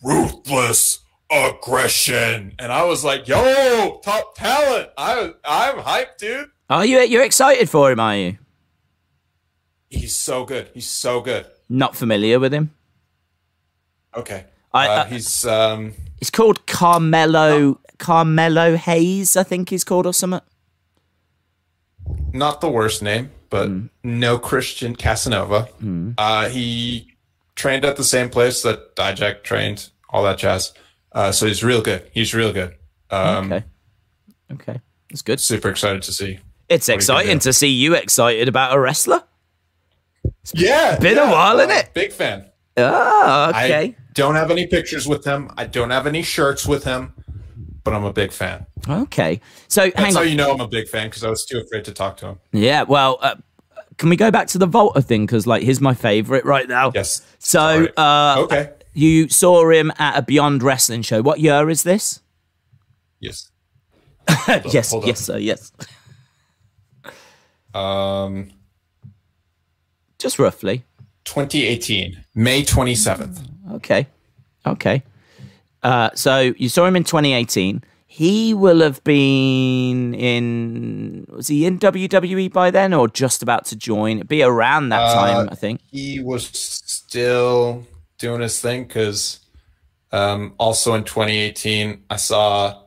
[0.02, 1.00] "ruthless
[1.30, 4.90] aggression," and I was like, "Yo, top talent!
[4.96, 8.00] I I'm hyped, dude." Are you you're excited for him?
[8.00, 8.38] Are you?
[9.88, 10.70] He's so good.
[10.72, 11.46] He's so good.
[11.68, 12.70] Not familiar with him.
[14.14, 14.44] Okay.
[14.72, 20.40] I, uh, he's um it's called Carmelo Carmelo Hayes, I think he's called or something.
[22.32, 23.90] Not the worst name, but mm.
[24.02, 25.68] no Christian Casanova.
[25.82, 26.14] Mm.
[26.16, 27.14] Uh, he
[27.54, 30.72] trained at the same place that Dijak trained all that jazz.
[31.12, 32.08] Uh, so he's real good.
[32.12, 32.74] He's real good.
[33.10, 33.64] Um, okay.
[34.52, 34.80] Okay.
[35.10, 35.40] That's good.
[35.40, 36.38] Super excited to see.
[36.68, 39.22] It's What are you gonna exciting to see you excited about a wrestler.
[40.54, 41.94] Yeah, been a while, uh, isn't it?
[41.94, 42.46] Big fan.
[42.76, 43.96] Ah, okay.
[43.98, 45.50] I don't have any pictures with him.
[45.56, 47.14] I don't have any shirts with him,
[47.84, 48.66] but I'm a big fan.
[48.86, 49.40] Okay.
[49.68, 51.86] So That's hang how you know I'm a big fan because I was too afraid
[51.86, 52.38] to talk to him.
[52.52, 52.82] Yeah.
[52.82, 53.36] Well, uh,
[53.96, 55.24] can we go back to the Walter thing?
[55.24, 56.92] Because like, he's my favorite right now.
[56.94, 57.22] Yes.
[57.38, 58.70] So, uh, Okay.
[58.92, 61.22] you saw him at a Beyond Wrestling show.
[61.22, 62.20] What year is this?
[63.20, 63.50] Yes.
[64.48, 64.94] yes.
[65.04, 65.38] Yes, sir.
[65.38, 65.72] Yes.
[67.72, 68.50] Um,
[70.18, 70.84] Just roughly.
[71.24, 73.46] 2018, May 27th.
[73.72, 74.06] Okay.
[74.66, 75.02] Okay.
[75.82, 77.82] Uh, so you saw him in 2018.
[78.06, 81.26] He will have been in.
[81.30, 84.16] Was he in WWE by then, or just about to join?
[84.18, 85.80] It'd be around that Uh, time, I think.
[85.90, 87.86] He was still
[88.18, 89.38] doing his thing because
[90.12, 92.82] um, also in 2018, I saw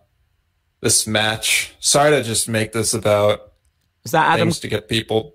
[0.82, 1.74] this match.
[1.80, 3.54] Sorry to just make this about
[4.04, 4.52] Is that Adam?
[4.52, 5.34] to get people.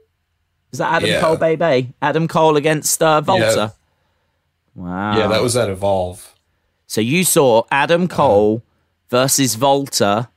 [0.71, 1.21] Is that Adam Yeah.
[1.23, 1.95] Cole, baby?
[2.03, 3.73] Adam Cole against uh, Walter.
[4.79, 5.19] Wow.
[5.19, 6.35] Yeah, that was at Evolve.
[6.87, 8.63] So you saw Adam Cole
[9.11, 10.29] versus Walter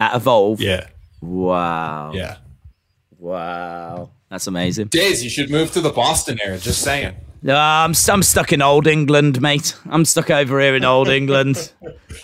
[0.00, 0.60] at Evolve.
[0.60, 0.88] Yeah.
[1.20, 2.10] Wow.
[2.12, 2.38] Yeah.
[3.18, 4.10] Wow.
[4.28, 4.88] That's amazing.
[4.88, 6.58] Days, you should move to the Boston area.
[6.58, 7.14] Just saying.
[7.42, 9.76] No, I'm, I'm stuck in old England, mate.
[9.88, 11.72] I'm stuck over here in old England.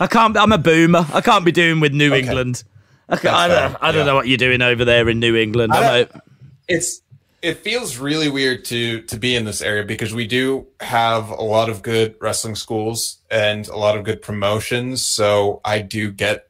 [0.01, 0.37] I can't.
[0.37, 1.07] I'm a boomer.
[1.13, 2.65] I can't be doing with New England.
[3.09, 4.05] I, I don't, I don't yeah.
[4.05, 5.73] know what you're doing over there in New England.
[5.73, 6.21] I I'm a,
[6.67, 7.01] It's
[7.41, 11.43] it feels really weird to to be in this area because we do have a
[11.43, 15.07] lot of good wrestling schools and a lot of good promotions.
[15.07, 16.49] So I do get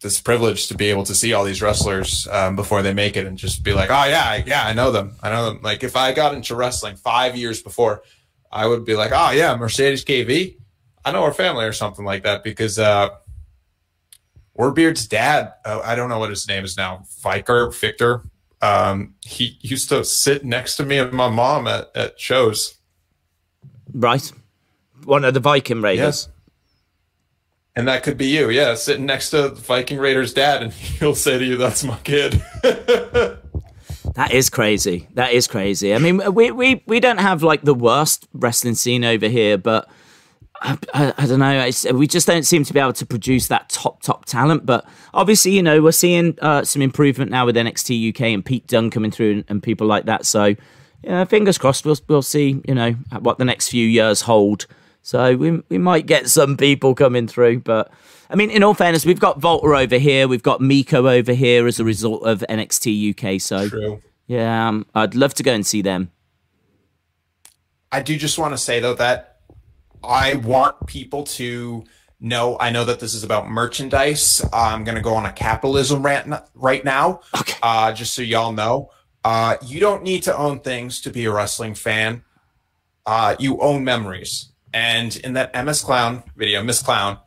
[0.00, 3.26] this privilege to be able to see all these wrestlers um, before they make it
[3.26, 5.60] and just be like, oh yeah, yeah, I know them, I know them.
[5.62, 8.02] Like if I got into wrestling five years before,
[8.50, 10.56] I would be like, oh yeah, Mercedes KV,
[11.04, 13.10] I know her family or something like that because uh,
[14.54, 18.22] Warbeard's dad, uh, I don't know what his name is now, Vicar, Victor.
[18.62, 22.76] Um, he used to sit next to me and my mom at, at shows.
[23.92, 24.32] right.
[25.04, 26.28] One of the Viking Raiders.
[26.28, 26.28] Yes.
[27.74, 31.38] And that could be you, yeah, sitting next to Viking Raider's dad, and he'll say
[31.38, 32.42] to you, "That's my kid."
[34.14, 35.06] That is crazy.
[35.14, 35.94] That is crazy.
[35.94, 39.88] I mean, we we, we don't have like the worst wrestling scene over here, but
[40.60, 41.60] I, I, I don't know.
[41.64, 44.66] It's, we just don't seem to be able to produce that top top talent.
[44.66, 48.66] But obviously, you know, we're seeing uh, some improvement now with NXT UK and Pete
[48.66, 50.26] Dunne coming through and, and people like that.
[50.26, 50.54] So,
[51.02, 51.84] yeah, fingers crossed.
[51.84, 52.60] We'll we'll see.
[52.66, 54.66] You know what the next few years hold.
[55.02, 57.92] So we we might get some people coming through, but.
[58.32, 61.66] I mean, in all fairness, we've got Walter over here, we've got Meiko over here
[61.66, 63.40] as a result of NXT UK.
[63.40, 64.00] So True.
[64.28, 66.12] yeah, um, I'd love to go and see them.
[67.90, 69.29] I do just want to say though that
[70.02, 71.84] I want people to
[72.20, 72.56] know.
[72.58, 74.44] I know that this is about merchandise.
[74.52, 77.20] I'm going to go on a capitalism rant right now.
[77.38, 77.58] Okay.
[77.62, 78.90] Uh, just so y'all know,
[79.24, 82.24] uh, you don't need to own things to be a wrestling fan.
[83.06, 84.50] Uh, you own memories.
[84.72, 87.18] And in that MS Clown video, Miss Clown,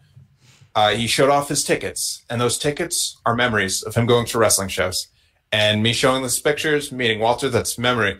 [0.76, 4.38] uh, he showed off his tickets, and those tickets are memories of him going to
[4.40, 5.08] wrestling shows.
[5.52, 8.18] And me showing those pictures, meeting Walter, that's memory.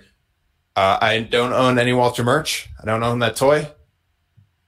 [0.76, 2.70] Uh, I don't own any Walter merch.
[2.82, 3.72] I don't own that toy,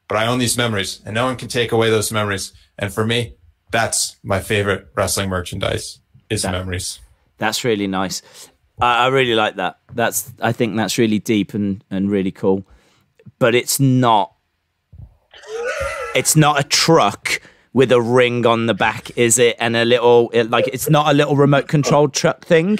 [0.08, 2.54] but I own these memories, and no one can take away those memories.
[2.78, 3.36] And for me,
[3.72, 7.00] that's my favorite wrestling merchandise is memories.
[7.38, 8.22] That's really nice.
[8.80, 9.80] I, I really like that.
[9.94, 12.65] That's I think that's really deep and, and really cool.
[13.39, 14.34] But it's not
[16.15, 17.41] it's not a truck
[17.74, 19.56] with a ring on the back, is it?
[19.60, 22.80] And a little it, like it's not a little remote controlled truck thing.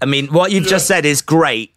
[0.00, 1.74] I mean, what you've just said is great,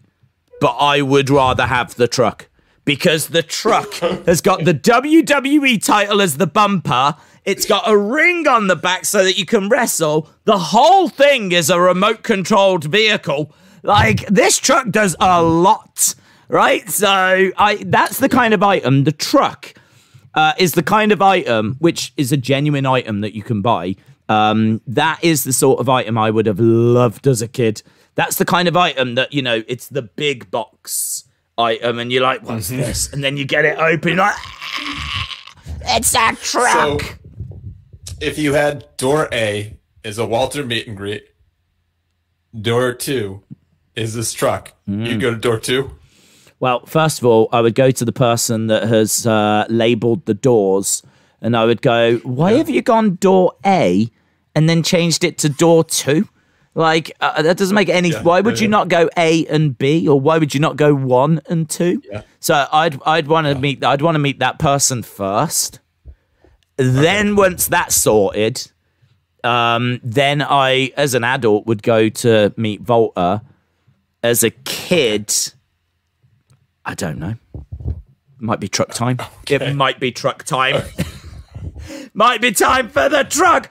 [0.59, 2.49] but I would rather have the truck
[2.85, 7.15] because the truck has got the WWE title as the bumper.
[7.43, 10.29] It's got a ring on the back so that you can wrestle.
[10.45, 13.51] The whole thing is a remote controlled vehicle.
[13.83, 16.15] Like this truck does a lot,
[16.47, 16.89] right?
[16.89, 19.73] So I that's the kind of item the truck
[20.33, 23.95] uh, is the kind of item which is a genuine item that you can buy.
[24.27, 27.83] Um, that is the sort of item I would have loved as a kid.
[28.15, 31.24] That's the kind of item that you know it's the big box
[31.57, 32.81] item, and you're like, "What's mm-hmm.
[32.81, 35.27] this?" And then you get it open, like, ah,
[35.85, 36.41] "It's a truck.
[36.41, 37.19] So, truck."
[38.21, 41.27] if you had door A is a Walter meet and greet,
[42.59, 43.43] door two
[43.95, 45.19] is this truck, you mm.
[45.19, 45.91] go to door two.
[46.59, 50.33] Well, first of all, I would go to the person that has uh, labeled the
[50.33, 51.03] doors,
[51.41, 54.09] and I would go, "Why have you gone door A
[54.55, 56.27] and then changed it to door two?
[56.75, 58.09] Like uh, that doesn't make any.
[58.09, 58.77] Yeah, why would yeah, you yeah.
[58.77, 62.01] not go A and B, or why would you not go one and two?
[62.11, 62.23] Yeah.
[62.41, 65.79] So I'd I'd want to meet I'd want to meet that person first.
[66.75, 68.69] Then once that's sorted,
[69.45, 73.41] um, then I, as an adult, would go to meet Walter.
[74.23, 75.33] As a kid,
[76.83, 77.35] I don't know.
[78.39, 79.19] Might be truck time.
[79.47, 80.83] It might be truck time.
[82.13, 83.69] might be time for the truck.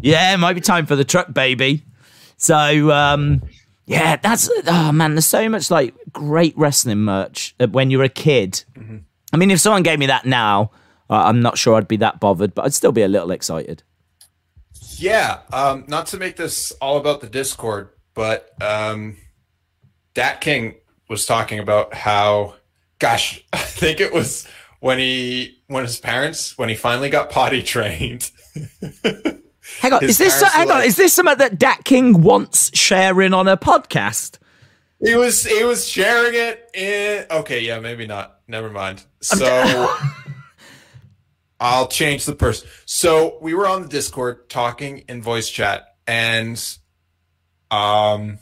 [0.00, 1.84] Yeah, it might be time for the truck, baby.
[2.36, 3.42] So, um,
[3.86, 5.14] yeah, that's oh man.
[5.14, 8.64] There's so much like great wrestling merch when you're a kid.
[9.32, 10.70] I mean, if someone gave me that now,
[11.08, 13.82] uh, I'm not sure I'd be that bothered, but I'd still be a little excited.
[14.98, 19.18] Yeah, um, not to make this all about the Discord, but um,
[20.14, 20.76] Dat King
[21.08, 22.54] was talking about how,
[22.98, 24.48] gosh, I think it was
[24.80, 28.30] when he, when his parents, when he finally got potty trained.
[29.80, 30.82] Hang on, is this parents hang were on?
[30.82, 34.38] Is this something that Dat King wants sharing on a podcast?
[35.04, 38.40] He was he was sharing it in okay, yeah, maybe not.
[38.48, 39.04] Never mind.
[39.20, 39.94] So
[41.60, 42.68] I'll change the person.
[42.86, 46.62] So we were on the Discord talking in voice chat and
[47.70, 48.38] um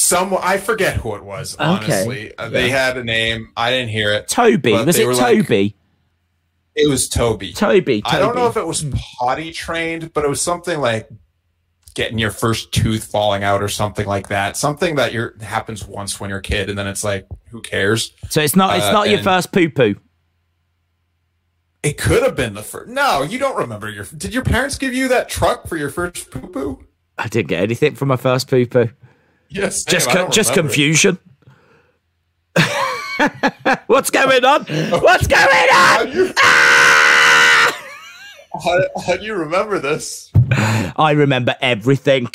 [0.00, 2.36] some I forget who it was, honestly.
[2.36, 3.52] Uh, They had a name.
[3.56, 4.28] I didn't hear it.
[4.28, 5.76] Toby, was it were like- Toby?
[6.74, 7.52] It was Toby.
[7.52, 8.16] Toby, Toby.
[8.16, 8.84] I don't know if it was
[9.18, 11.08] potty trained, but it was something like
[11.94, 14.56] getting your first tooth falling out or something like that.
[14.56, 18.12] Something that you're happens once when you're a kid, and then it's like, who cares?
[18.30, 18.76] so it's not.
[18.76, 19.96] It's uh, not your first poo poo.
[21.82, 22.88] It could have been the first.
[22.88, 24.04] No, you don't remember your.
[24.04, 26.84] Did your parents give you that truck for your first poo poo?
[27.18, 28.90] I didn't get anything from my first poo poo.
[29.50, 31.18] Yes, Just, co- just confusion.
[33.86, 34.64] What's going on?
[34.64, 36.06] What's going How on?
[36.10, 37.76] do you, Ah!
[38.64, 40.30] how, how do you remember this?
[40.96, 42.26] I remember everything.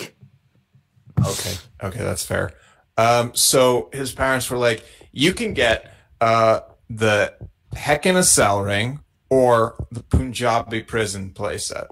[1.25, 1.53] Okay,
[1.83, 2.53] okay, that's fair.
[2.97, 5.91] Um, so his parents were like, "You can get
[6.21, 7.33] uh, the
[7.75, 8.99] Heck in a Cell ring
[9.29, 11.87] or the Punjabi prison playset,"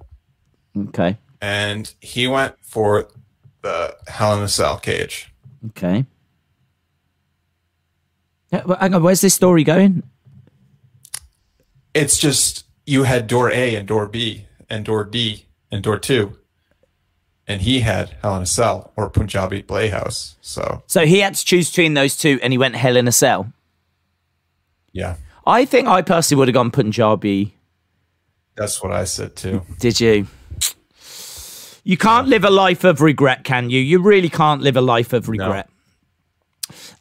[0.78, 1.18] Okay.
[1.42, 3.08] and he went for
[3.64, 5.34] the Hell in a Cell cage.
[5.70, 6.06] Okay.
[8.52, 9.02] Yeah, well, hang on.
[9.02, 10.04] Where's this story going?
[11.94, 16.38] It's just you had door A and door B and door D and door two,
[17.48, 20.36] and he had Hell in a Cell or Punjabi Playhouse.
[20.42, 23.12] So So he had to choose between those two, and he went hell in a
[23.12, 23.52] cell.
[24.92, 25.16] yeah,
[25.48, 27.56] I think I personally would have gone Punjabi.
[28.56, 29.62] that's what I said too.
[29.80, 30.28] Did you?
[31.84, 33.80] You can't live a life of regret, can you?
[33.80, 35.70] You really can't live a life of regret.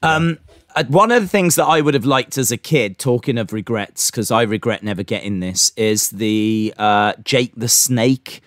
[0.03, 0.39] Um,
[0.74, 3.53] uh, one of the things that I would have liked as a kid, talking of
[3.53, 8.43] regrets, because I regret never getting this, is the uh, Jake the Snake.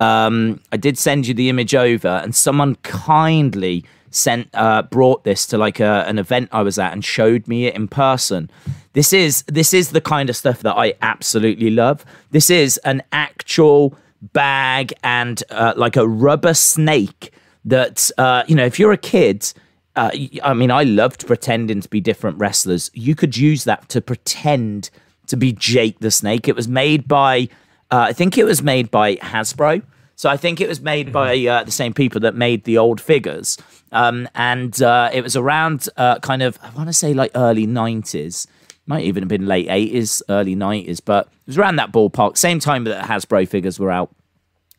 [0.00, 5.46] Um, I did send you the image over, and someone kindly sent uh, brought this
[5.46, 8.50] to like a, an event I was at and showed me it in person.
[8.94, 12.04] This is this is the kind of stuff that I absolutely love.
[12.30, 17.32] This is an actual bag and uh, like a rubber snake
[17.64, 19.52] that uh, you know if you're a kid
[19.96, 20.10] uh,
[20.44, 22.90] I mean, I loved pretending to be different wrestlers.
[22.92, 24.90] You could use that to pretend
[25.26, 26.48] to be Jake the Snake.
[26.48, 27.48] It was made by,
[27.90, 29.82] uh, I think it was made by Hasbro.
[30.14, 33.00] So I think it was made by uh, the same people that made the old
[33.00, 33.56] figures.
[33.90, 37.66] Um, and uh, it was around uh, kind of, I want to say like early
[37.66, 38.46] 90s.
[38.86, 42.36] Might even have been late 80s, early 90s, but it was around that ballpark.
[42.36, 44.14] Same time that Hasbro figures were out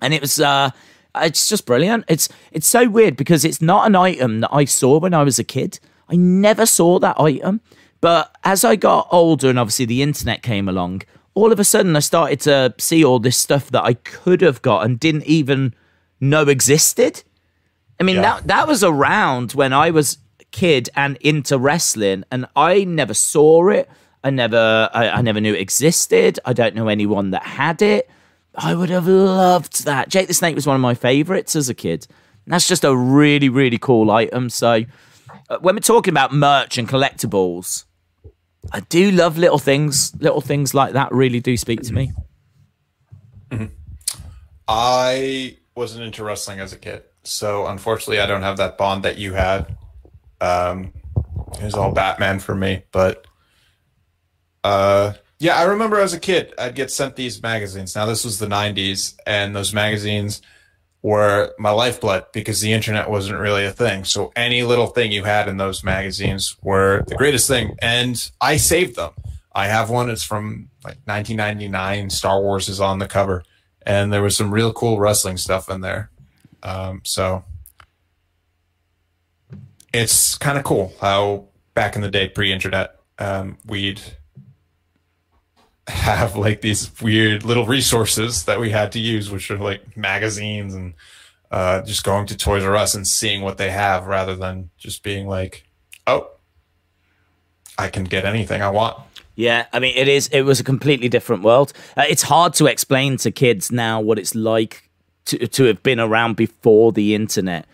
[0.01, 0.69] and it was uh
[1.15, 4.99] it's just brilliant it's it's so weird because it's not an item that i saw
[4.99, 7.59] when i was a kid i never saw that item
[7.99, 11.01] but as i got older and obviously the internet came along
[11.33, 14.61] all of a sudden i started to see all this stuff that i could have
[14.61, 15.73] got and didn't even
[16.19, 17.23] know existed
[17.99, 18.21] i mean Yeah.
[18.21, 20.19] that that was around when i was
[20.51, 23.89] kid and into wrestling and i never saw it
[24.23, 28.09] i never I, I never knew it existed i don't know anyone that had it
[28.57, 30.09] I would have loved that.
[30.09, 32.07] Jake the Snake was one of my favorites as a kid.
[32.47, 34.49] That's just a really, really cool item.
[34.49, 34.83] So,
[35.49, 37.85] uh, when we're talking about merch and collectibles,
[38.71, 40.13] I do love little things.
[40.19, 42.13] Little things like that really do speak to me.
[44.67, 49.17] I wasn't into wrestling as a kid, so unfortunately, I don't have that bond that
[49.17, 49.77] you had.
[50.41, 50.93] Um,
[51.53, 53.25] it was all Batman for me, but
[54.63, 57.95] uh, yeah, I remember as a kid, I'd get sent these magazines.
[57.95, 60.41] Now this was the '90s, and those magazines
[61.01, 64.03] were my lifeblood because the internet wasn't really a thing.
[64.03, 68.57] So any little thing you had in those magazines were the greatest thing, and I
[68.57, 69.11] saved them.
[69.53, 70.09] I have one.
[70.09, 72.09] It's from like 1999.
[72.09, 73.43] Star Wars is on the cover
[73.87, 76.11] and there was some real cool wrestling stuff in there.
[76.61, 77.45] Um, so
[79.93, 84.01] it's kind of cool how back in the day, pre-internet, um, we'd
[85.87, 90.73] have like these weird little resources that we had to use, which are like magazines
[90.73, 90.93] and
[91.51, 95.01] uh, just going to Toys R Us and seeing what they have rather than just
[95.03, 95.63] being like,
[96.05, 96.29] oh,
[97.77, 98.97] I can get anything I want.
[99.35, 100.27] Yeah, I mean, it is.
[100.29, 101.71] It was a completely different world.
[101.95, 104.89] Uh, it's hard to explain to kids now what it's like
[105.25, 107.67] to to have been around before the internet.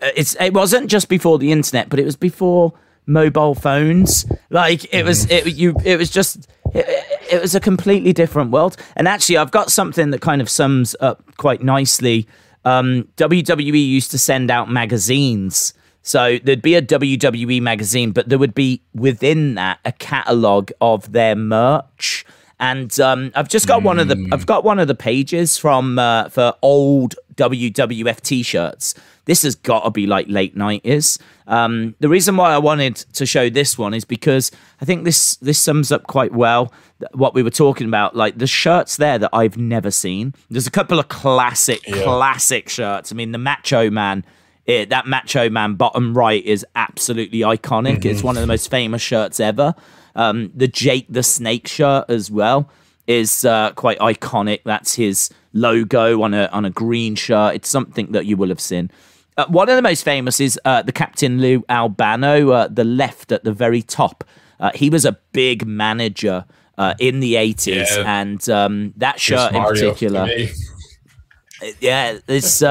[0.00, 2.72] Uh, it's it wasn't just before the internet, but it was before
[3.06, 4.26] mobile phones.
[4.50, 6.48] Like it was, it you, it was just.
[6.72, 6.86] It,
[7.30, 8.76] it was a completely different world.
[8.96, 12.28] And actually, I've got something that kind of sums up quite nicely.
[12.64, 15.72] Um, WWE used to send out magazines
[16.06, 21.12] so there'd be a WWE magazine, but there would be within that a catalog of
[21.12, 22.26] their merch.
[22.60, 23.84] And um, I've just got mm.
[23.84, 28.94] one of the I've got one of the pages from uh, for old WWF t-shirts.
[29.26, 31.18] This has got to be like late nineties.
[31.46, 34.50] Um, the reason why I wanted to show this one is because
[34.80, 36.72] I think this this sums up quite well
[37.12, 38.14] what we were talking about.
[38.16, 40.34] Like the shirts there that I've never seen.
[40.50, 42.02] There's a couple of classic yeah.
[42.02, 43.12] classic shirts.
[43.12, 44.24] I mean, the Macho Man
[44.66, 47.98] it, that Macho Man bottom right is absolutely iconic.
[47.98, 48.08] Mm-hmm.
[48.08, 49.74] It's one of the most famous shirts ever.
[50.16, 52.70] Um, the Jake the Snake shirt as well
[53.06, 54.60] is uh, quite iconic.
[54.64, 57.56] That's his logo on a on a green shirt.
[57.56, 58.90] It's something that you will have seen.
[59.36, 63.32] Uh, one of the most famous is uh, the Captain Lou Albano, uh, the left
[63.32, 64.24] at the very top.
[64.60, 66.44] Uh, he was a big manager
[66.78, 68.20] uh, in the 80s, yeah.
[68.20, 70.28] and um, that shirt in particular.
[71.80, 72.62] yeah, it's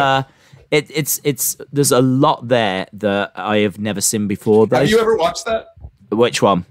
[0.74, 4.66] it, it's it's there's a lot there that I have never seen before.
[4.66, 4.78] Though.
[4.78, 5.68] Have you ever watched that?
[6.10, 6.66] Which one?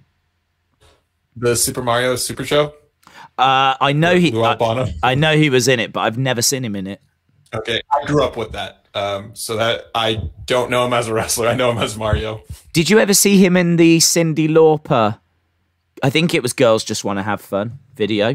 [1.37, 2.75] The Super Mario Super Show.
[3.39, 4.37] Uh, I know he.
[4.37, 7.01] I, I, know he was in it, but I've never seen him in it.
[7.55, 11.15] Okay, I grew up with that, um, so that I don't know him as a
[11.15, 11.49] wrestler.
[11.49, 12.43] I know him as Mario.
[12.73, 15.19] Did you ever see him in the Cyndi Lauper?
[16.03, 18.35] I think it was "Girls Just Want to Have Fun" video.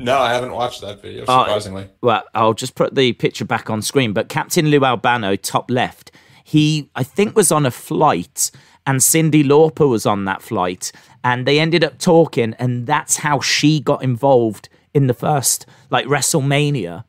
[0.00, 1.84] No, I haven't watched that video, oh, surprisingly.
[1.84, 4.12] Uh, well, I'll just put the picture back on screen.
[4.12, 6.12] But Captain Lou Albano, top left,
[6.44, 8.52] he, I think, was on a flight,
[8.86, 10.92] and Cyndi Lauper was on that flight.
[11.24, 16.06] And they ended up talking, and that's how she got involved in the first, like,
[16.06, 17.02] WrestleMania.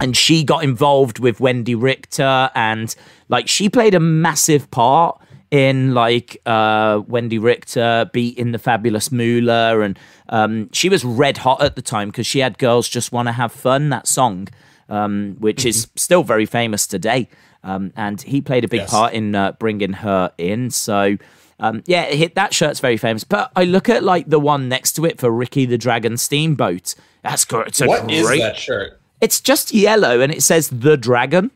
[0.00, 2.94] And she got involved with Wendi Richter, and,
[3.28, 5.20] like, she played a massive part
[5.54, 9.96] in like uh, Wendi Richter beating the fabulous Moolah, and
[10.28, 13.32] um, she was red hot at the time because she had "Girls Just Want to
[13.32, 14.48] Have Fun" that song,
[14.88, 15.68] um, which mm-hmm.
[15.68, 17.28] is still very famous today.
[17.62, 18.90] Um, and he played a big yes.
[18.90, 20.70] part in uh, bringing her in.
[20.70, 21.16] So.
[21.60, 23.22] Um, yeah, hit that shirt's very famous.
[23.22, 26.96] But I look at like the one next to it for Ricky the Dragon Steamboat.
[27.22, 27.46] That's.
[27.48, 29.00] It's a what great, is that shirt?
[29.24, 31.50] It's just yellow and it says the dragon.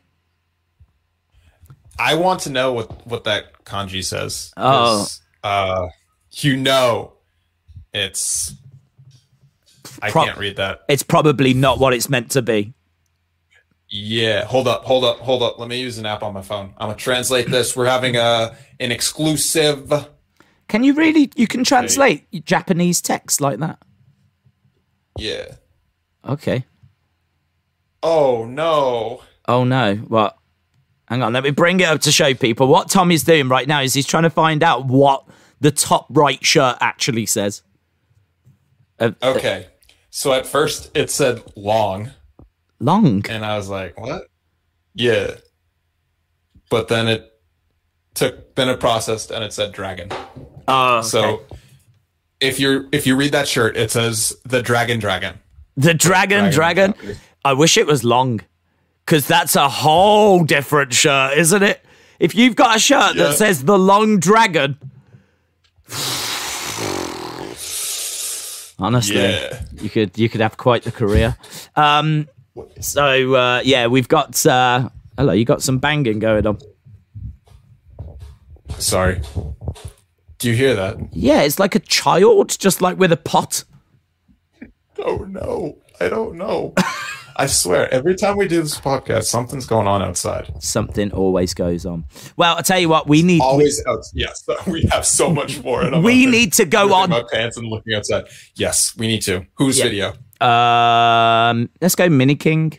[1.99, 4.51] I want to know what what that kanji says.
[4.57, 5.05] Oh,
[5.43, 5.89] uh,
[6.31, 7.13] you know,
[7.93, 8.55] it's.
[10.01, 10.79] I Pro- can't read that.
[10.89, 12.73] It's probably not what it's meant to be.
[13.87, 15.59] Yeah, hold up, hold up, hold up.
[15.59, 16.73] Let me use an app on my phone.
[16.79, 17.75] I'm gonna translate this.
[17.75, 20.07] We're having a an exclusive.
[20.67, 21.31] Can you really?
[21.35, 22.25] You can translate.
[22.45, 23.77] Japanese text like that.
[25.19, 25.53] Yeah.
[26.27, 26.65] Okay.
[28.01, 29.21] Oh no.
[29.47, 29.95] Oh no!
[29.95, 30.37] What?
[31.07, 33.81] Hang on, let me bring it up to show people what Tommy's doing right now.
[33.81, 35.25] Is he's trying to find out what
[35.59, 37.63] the top right shirt actually says.
[38.99, 39.67] Uh, okay,
[40.11, 42.11] so at first it said long,
[42.79, 44.27] long, and I was like, "What?"
[44.93, 45.35] Yeah,
[46.69, 47.33] but then it
[48.13, 50.09] took, then it processed, and it said dragon.
[50.67, 51.07] Oh, okay.
[51.07, 51.41] so
[52.39, 55.39] if you're if you read that shirt, it says the dragon, dragon,
[55.75, 56.91] the dragon, dragon.
[56.91, 57.17] dragon.
[57.43, 58.41] I wish it was long
[59.05, 61.83] because that's a whole different shirt, isn't it?
[62.19, 63.23] If you've got a shirt yeah.
[63.23, 64.77] that says the Long Dragon,
[68.77, 69.61] honestly, yeah.
[69.81, 71.37] you could you could have quite the career.
[71.75, 72.27] Um,
[72.81, 75.33] so uh, yeah, we've got uh, hello.
[75.33, 76.59] You got some banging going on.
[78.77, 79.21] Sorry.
[80.39, 80.97] Do you hear that?
[81.11, 83.63] Yeah, it's like a child, just like with a pot.
[84.97, 86.73] Oh no, I don't know.
[87.35, 90.51] I swear, every time we do this podcast, something's going on outside.
[90.61, 92.05] Something always goes on.
[92.37, 93.83] Well, I tell you what, we need always.
[93.85, 96.01] Out, yes, we have so much more.
[96.01, 98.25] we need to go on my pants and looking outside.
[98.55, 99.45] Yes, we need to.
[99.55, 99.83] Whose yeah.
[99.83, 100.13] video?
[100.45, 102.77] Um, let's go, Mini King.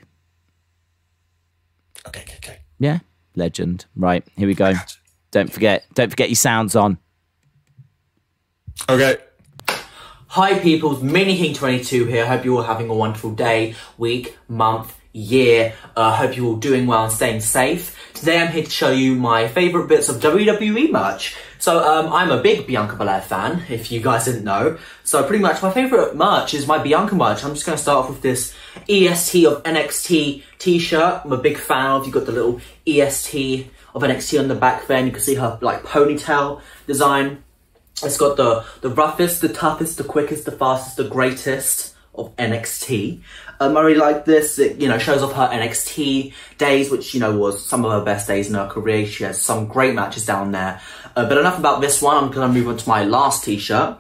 [2.07, 2.59] Okay, okay, okay.
[2.79, 3.01] Yeah,
[3.37, 3.87] legend.
[3.97, 4.75] Right here we go.
[5.31, 5.85] Don't forget.
[5.95, 6.99] Don't forget your sounds on.
[8.89, 9.19] Okay.
[10.35, 12.23] Hi peoples, Mini King 22 here.
[12.23, 15.75] I Hope you're all having a wonderful day, week, month, year.
[15.97, 17.99] Uh, hope you're all doing well and staying safe.
[18.15, 21.35] Today I'm here to show you my favourite bits of WWE merch.
[21.59, 24.79] So um, I'm a big Bianca Belair fan, if you guys didn't know.
[25.03, 27.43] So pretty much my favourite merch is my Bianca merch.
[27.43, 28.55] I'm just going to start off with this
[28.89, 31.23] EST of NXT t-shirt.
[31.25, 32.05] I'm a big fan of.
[32.05, 35.35] You've got the little EST of NXT on the back there and you can see
[35.35, 37.43] her like ponytail design.
[38.03, 43.21] It's got the, the roughest, the toughest, the quickest, the fastest, the greatest of NXT.
[43.61, 44.59] I really like this.
[44.59, 48.05] It, you know, shows off her NXT days, which, you know, was some of her
[48.05, 49.07] best days in her career.
[49.07, 50.81] She has some great matches down there.
[51.15, 52.17] Uh, but enough about this one.
[52.17, 53.99] I'm going to move on to my last t-shirt.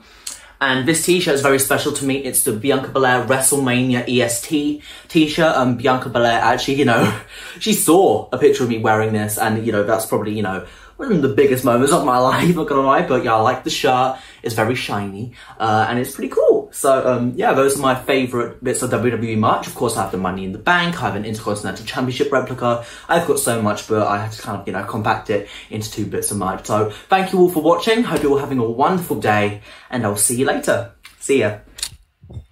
[0.62, 2.16] And this t-shirt is very special to me.
[2.16, 5.56] It's the Bianca Belair WrestleMania EST t-shirt.
[5.56, 7.18] Um, Bianca Belair actually, you know,
[7.60, 10.66] she saw a picture of me wearing this and, you know, that's probably, you know,
[11.00, 13.64] one of the biggest moments of my life, not gonna lie, but yeah, I like
[13.64, 14.18] the shirt.
[14.42, 16.68] It's very shiny, uh, and it's pretty cool.
[16.72, 19.66] So, um, yeah, those are my favorite bits of WWE merch.
[19.66, 22.84] Of course, I have the Money in the Bank, I have an Intercontinental Championship replica.
[23.08, 25.90] I've got so much, but I have to kind of, you know, compact it into
[25.90, 26.66] two bits of merch.
[26.66, 28.02] So, thank you all for watching.
[28.02, 30.92] Hope you're all having a wonderful day, and I'll see you later.
[31.18, 31.58] See ya.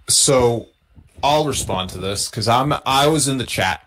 [0.08, 0.68] So,
[1.22, 3.82] I'll respond to this because I'm I was in the chat.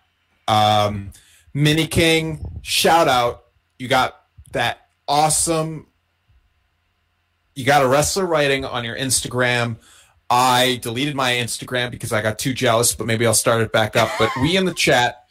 [0.48, 1.14] Um,
[1.54, 3.46] Mini King, shout out!
[3.80, 4.21] You got
[4.54, 5.88] that awesome
[7.56, 9.78] you got a wrestler writing on your Instagram.
[10.30, 13.96] I deleted my Instagram because I got too jealous, but maybe I'll start it back
[13.96, 14.10] up.
[14.18, 15.26] But we in the chat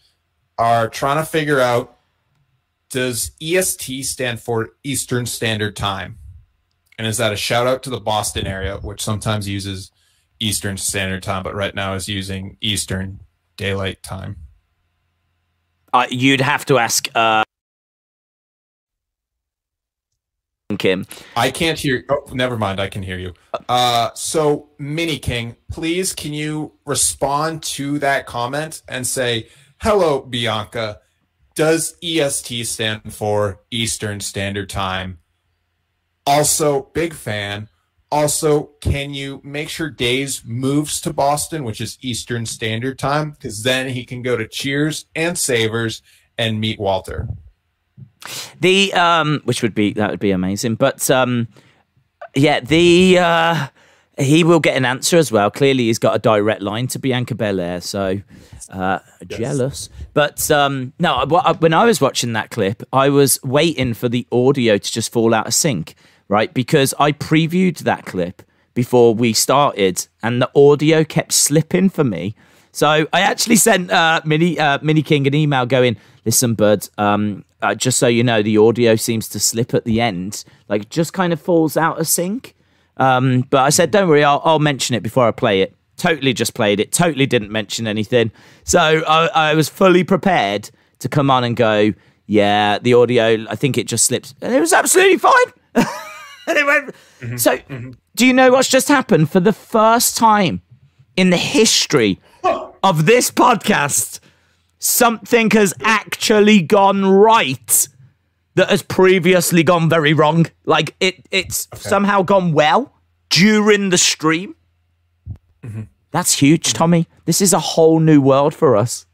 [0.59, 1.97] are trying to figure out
[2.91, 6.18] does EST stand for Eastern Standard Time?
[6.99, 9.91] And is that a shout out to the Boston area, which sometimes uses
[10.39, 13.21] Eastern Standard Time, but right now is using Eastern
[13.57, 14.37] Daylight Time?
[15.93, 17.43] Uh, you'd have to ask uh,
[20.79, 21.07] Kim.
[21.37, 22.05] I can't hear.
[22.09, 22.81] Oh, never mind.
[22.81, 23.35] I can hear you.
[23.68, 29.49] Uh, so, Mini King, please, can you respond to that comment and say,
[29.81, 31.01] "Hello, Bianca.
[31.55, 35.18] Does EST stand for Eastern Standard Time?"
[36.27, 37.68] Also, big fan.
[38.12, 43.62] Also, can you make sure Days moves to Boston, which is Eastern Standard Time, because
[43.62, 46.03] then he can go to Cheers and Savers
[46.37, 47.29] and meet Walter.
[48.61, 51.49] The um, which would be that would be amazing, but um,
[52.35, 53.66] yeah, the uh,
[54.18, 55.51] he will get an answer as well.
[55.51, 58.21] Clearly, he's got a direct line to Bianca Belair, so
[58.68, 58.99] uh,
[59.29, 59.39] yes.
[59.39, 59.89] jealous.
[60.12, 61.25] But um, no,
[61.59, 65.35] when I was watching that clip, I was waiting for the audio to just fall
[65.35, 65.95] out of sync,
[66.29, 66.53] right?
[66.53, 68.43] Because I previewed that clip
[68.75, 72.35] before we started, and the audio kept slipping for me.
[72.73, 77.45] So I actually sent uh, Mini uh, Mini King an email going, "Listen, bud, um,
[77.62, 81.12] uh, just so you know, the audio seems to slip at the end, like just
[81.12, 82.55] kind of falls out of sync."
[82.97, 86.33] Um, but I said, "Don't worry, I'll, I'll, mention it before I play it." Totally
[86.33, 86.93] just played it.
[86.93, 88.31] Totally didn't mention anything.
[88.64, 91.93] So I, I was fully prepared to come on and go,
[92.27, 93.47] "Yeah, the audio.
[93.49, 95.33] I think it just slipped, and it was absolutely fine."
[95.75, 96.95] and it went.
[97.21, 97.37] Mm-hmm.
[97.37, 97.91] So, mm-hmm.
[98.14, 100.62] do you know what's just happened for the first time
[101.16, 102.18] in the history
[102.83, 104.20] of this podcast,
[104.78, 107.89] something has actually gone right
[108.55, 110.47] that has previously gone very wrong.
[110.64, 111.89] Like it, it's okay.
[111.89, 112.93] somehow gone well
[113.28, 114.57] during the stream.
[115.64, 115.83] Mm-hmm.
[116.11, 117.07] That's huge, Tommy.
[117.24, 119.07] This is a whole new world for us.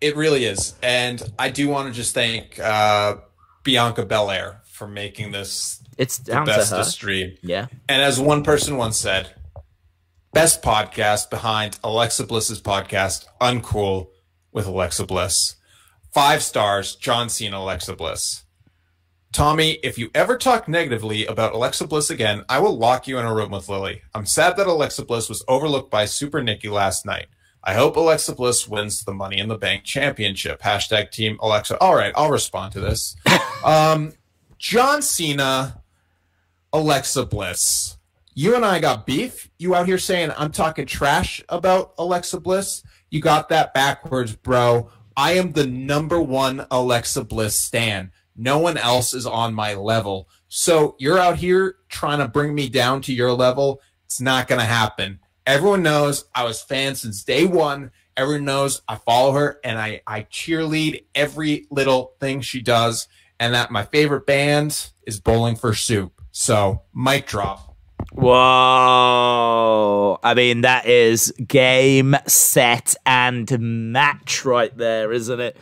[0.00, 3.16] It really is, and I do want to just thank uh,
[3.64, 5.82] Bianca Belair for making this.
[5.98, 6.84] It's the best to, her.
[6.84, 7.36] stream.
[7.42, 9.34] Yeah, and as one person once said,
[10.32, 14.08] best podcast behind Alexa Bliss's podcast, Uncool
[14.52, 15.56] with Alexa Bliss.
[16.12, 18.44] Five stars, John Cena, Alexa Bliss.
[19.32, 23.24] Tommy, if you ever talk negatively about Alexa Bliss again, I will lock you in
[23.24, 24.02] a room with Lily.
[24.12, 27.26] I'm sad that Alexa Bliss was overlooked by Super Nikki last night.
[27.62, 30.62] I hope Alexa Bliss wins the Money in the Bank championship.
[30.62, 31.78] Hashtag Team Alexa.
[31.78, 33.16] All right, I'll respond to this.
[33.62, 34.14] Um,
[34.56, 35.82] John Cena,
[36.72, 37.98] Alexa Bliss
[38.34, 39.50] you and I got beef.
[39.58, 42.82] You out here saying I'm talking trash about Alexa Bliss.
[43.10, 44.90] You got that backwards, bro.
[45.16, 48.12] I am the number one Alexa Bliss stan.
[48.36, 50.28] No one else is on my level.
[50.48, 53.80] So you're out here trying to bring me down to your level.
[54.06, 55.20] It's not going to happen.
[55.46, 57.90] Everyone knows I was fan since day one.
[58.16, 63.08] Everyone knows I follow her and I, I cheerlead every little thing she does.
[63.38, 66.12] And that my favorite band is Bowling for Soup.
[66.30, 67.69] So, mic drop.
[68.12, 70.08] Whoa.
[70.22, 75.56] I mean, that is game, set, and match right there, isn't it?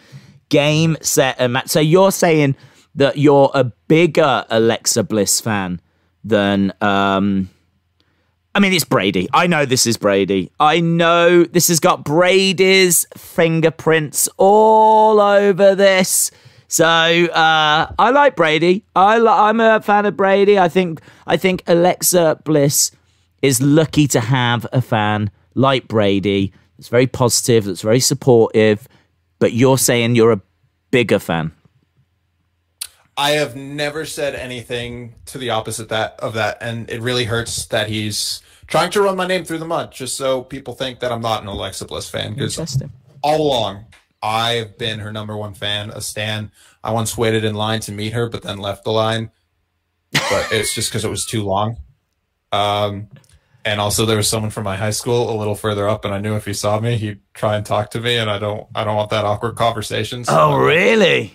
[0.49, 1.68] Game, set, and match.
[1.68, 2.57] So you're saying
[2.94, 5.80] that you're a bigger Alexa Bliss fan
[6.24, 6.72] than.
[6.80, 7.51] um
[8.55, 9.28] I mean, it's Brady.
[9.32, 10.51] I know this is Brady.
[10.59, 16.32] I know this has got Brady's fingerprints all over this.
[16.69, 18.85] So uh, I like Brady.
[18.95, 20.59] I li- I'm a fan of Brady.
[20.59, 22.91] I think I think Alexa Bliss
[23.41, 26.53] is lucky to have a fan like Brady.
[26.77, 27.64] That's very positive.
[27.64, 28.87] That's very supportive.
[29.39, 30.41] But you're saying you're a
[30.91, 31.53] bigger fan.
[33.16, 37.66] I have never said anything to the opposite that of that, and it really hurts
[37.66, 41.11] that he's trying to run my name through the mud just so people think that
[41.11, 42.35] I'm not an Alexa Bliss fan.
[42.35, 42.81] Because
[43.23, 43.87] all along,
[44.23, 46.51] I've been her number one fan, a stan.
[46.83, 49.31] I once waited in line to meet her, but then left the line.
[50.12, 51.77] But it's just because it was too long.
[52.51, 53.09] Um,
[53.64, 56.19] and also there was someone from my high school a little further up, and I
[56.19, 58.85] knew if he saw me, he'd try and talk to me, and I don't, I
[58.85, 60.25] don't want that awkward conversation.
[60.25, 61.35] so- Oh, really?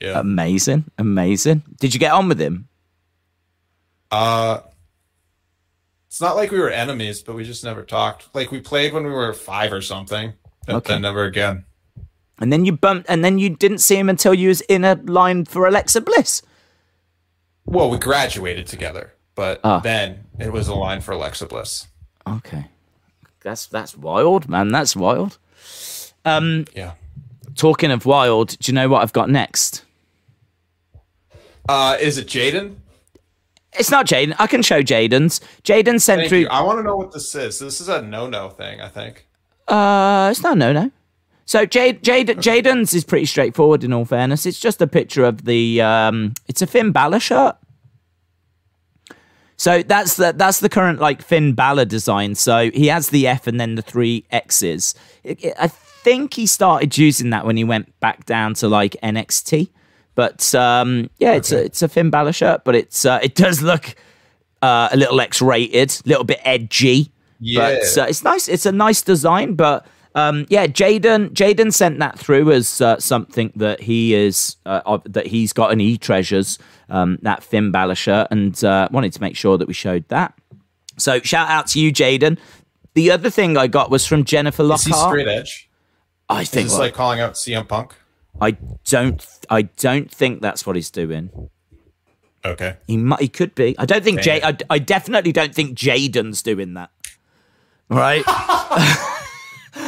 [0.00, 0.18] Yeah.
[0.20, 1.62] Amazing, amazing.
[1.80, 2.68] Did you get on with him?
[4.10, 4.60] Uh,
[6.06, 8.34] it's not like we were enemies, but we just never talked.
[8.34, 10.32] Like we played when we were five or something,
[10.66, 10.94] but Okay.
[10.94, 11.64] then never again.
[12.40, 14.94] And then you bumped, and then you didn't see him until you was in a
[15.04, 16.42] line for Alexa Bliss.
[17.66, 19.80] Well, we graduated together, but Ah.
[19.80, 21.86] then it was a line for Alexa Bliss.
[22.26, 22.66] Okay,
[23.42, 24.70] that's that's wild, man.
[24.70, 25.38] That's wild.
[26.24, 26.92] Um, Yeah.
[27.56, 29.82] Talking of wild, do you know what I've got next?
[31.68, 32.76] Uh, is it Jaden?
[33.72, 34.34] It's not Jaden.
[34.38, 35.40] I can show Jaden's.
[35.64, 36.38] Jaden sent Thank through.
[36.38, 36.48] you.
[36.48, 37.58] I want to know what this is.
[37.58, 39.26] This is a no-no thing, I think.
[39.66, 40.90] Uh, it's not no no.
[41.48, 43.82] So Jade, Jade, Jaden's is pretty straightforward.
[43.82, 45.80] In all fairness, it's just a picture of the.
[45.80, 47.56] Um, it's a Finn Balor shirt.
[49.56, 52.34] So that's the that's the current like Finn Balor design.
[52.34, 54.94] So he has the F and then the three X's.
[55.24, 58.94] It- it- I think he started using that when he went back down to like
[59.02, 59.70] NXT.
[60.14, 63.62] But um, yeah, it's a it's a Finn Balor shirt, but it's uh, it does
[63.62, 63.94] look
[64.60, 67.04] uh, a little X-rated, a little bit edgy.
[67.40, 67.46] But
[67.96, 68.02] Yeah.
[68.02, 68.48] uh, it's nice.
[68.48, 69.86] It's a nice design, but
[70.18, 75.02] um, yeah, Jaden Jaden sent that through as uh, something that he is uh, of-
[75.12, 76.58] that he's got an e treasures
[76.88, 80.34] um, that Finn Balor shirt, and uh, wanted to make sure that we showed that.
[80.96, 82.38] So shout out to you, Jaden.
[82.94, 85.10] The other thing I got was from Jennifer Is he Lockhart.
[85.12, 85.70] straight edge?
[86.28, 87.94] I Is think this like calling out CM Punk?
[88.40, 88.52] I
[88.84, 91.50] don't I don't think that's what he's doing.
[92.44, 92.76] Okay.
[92.86, 93.76] He might, he could be.
[93.78, 94.40] I don't think Jay.
[94.42, 96.90] I, I definitely don't think Jaden's doing that.
[97.88, 98.22] Right.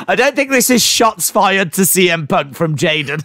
[0.08, 3.24] I don't think this is shots fired to CM Punk from Jaden.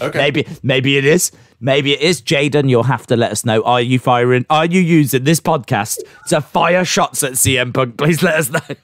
[0.00, 0.18] Okay.
[0.18, 1.30] Maybe maybe it is.
[1.60, 2.20] Maybe it is.
[2.20, 3.62] Jaden, you'll have to let us know.
[3.62, 4.44] Are you firing?
[4.50, 5.98] Are you using this podcast
[6.28, 7.96] to fire shots at CM Punk?
[7.96, 8.60] Please let us know.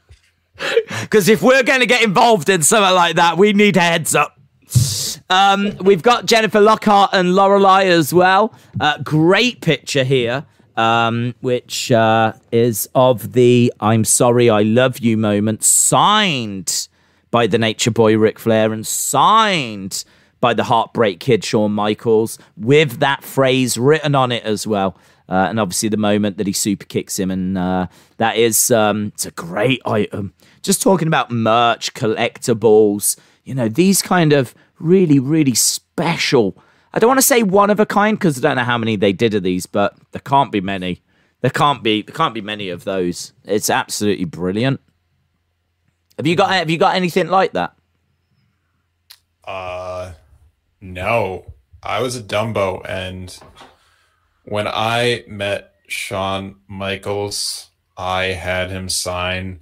[1.01, 4.15] Because if we're going to get involved in something like that, we need a heads
[4.15, 4.39] up.
[5.29, 8.55] Um, we've got Jennifer Lockhart and Lorelai as well.
[8.79, 10.45] Uh, great picture here,
[10.77, 16.89] um, which uh, is of the "I'm sorry, I love you" moment, signed
[17.31, 20.05] by the Nature Boy Ric Flair and signed
[20.41, 24.97] by the Heartbreak Kid Shawn Michaels, with that phrase written on it as well.
[25.29, 27.87] Uh, and obviously the moment that he super kicks him, and uh,
[28.19, 30.35] that is um, it's a great item.
[30.63, 36.57] Just talking about merch, collectibles, you know, these kind of really, really special.
[36.95, 38.97] I don't want to say one of a kind because I don't know how many
[38.97, 41.03] they did of these, but there can't be many.
[41.41, 43.33] There can't be there can't be many of those.
[43.45, 44.81] It's absolutely brilliant.
[46.17, 47.75] Have you got have you got anything like that?
[49.45, 50.13] Uh,
[50.81, 53.37] no, I was a Dumbo, and
[54.45, 59.61] when I met Shawn Michaels, I had him sign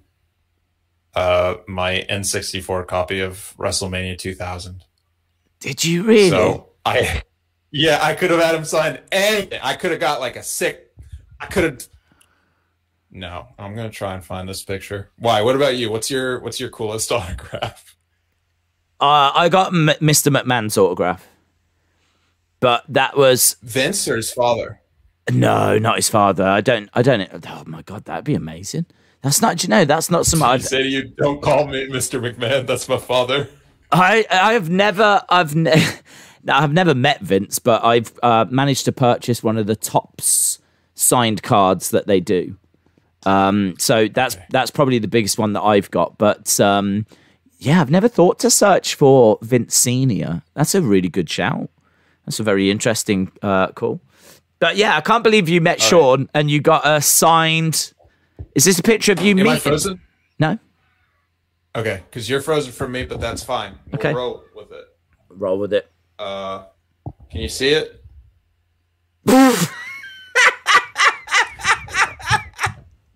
[1.14, 4.84] uh my N64 copy of WrestleMania 2000.
[5.60, 6.30] Did you really?
[6.30, 7.22] So I,
[7.70, 9.60] yeah, I could have had him sign anything.
[9.62, 10.92] I could have got like a sick.
[11.38, 11.86] I could have.
[13.10, 15.10] No, I'm gonna try and find this picture.
[15.18, 15.42] Why?
[15.42, 15.90] What about you?
[15.90, 17.96] What's your What's your coolest autograph?
[19.00, 20.34] uh, I got M- Mr.
[20.34, 21.26] McMahon's autograph,
[22.60, 24.80] but that was Vince or his father?
[25.32, 26.44] no, not his father.
[26.44, 26.88] I don't.
[26.94, 27.28] I don't.
[27.48, 28.86] Oh my god, that'd be amazing.
[29.22, 29.62] That's not.
[29.62, 30.42] You know, that's not some.
[30.42, 32.20] I I've, say to you, don't call me Mr.
[32.20, 32.66] McMahon.
[32.66, 33.48] That's my father.
[33.92, 35.84] I I have never I've ne-
[36.44, 40.58] no, I've never met Vince, but I've uh, managed to purchase one of the Topps
[40.94, 42.56] signed cards that they do.
[43.26, 46.16] Um, so that's that's probably the biggest one that I've got.
[46.18, 47.06] But um,
[47.58, 50.42] yeah, I've never thought to search for Vince Senior.
[50.54, 51.68] That's a really good shout.
[52.24, 54.00] That's a very interesting uh, call.
[54.58, 57.92] But yeah, I can't believe you met Shawn and you got a signed.
[58.54, 59.58] Is this a picture of you Am I meeting?
[59.60, 60.00] frozen?
[60.38, 60.58] No.
[61.76, 63.78] Okay, because you're frozen from me, but that's fine.
[63.86, 64.12] We'll Okay.
[64.14, 64.84] roll with it.
[65.28, 65.90] Roll with it.
[66.20, 66.64] Uh,
[67.30, 68.04] can you see it?
[69.24, 69.64] Why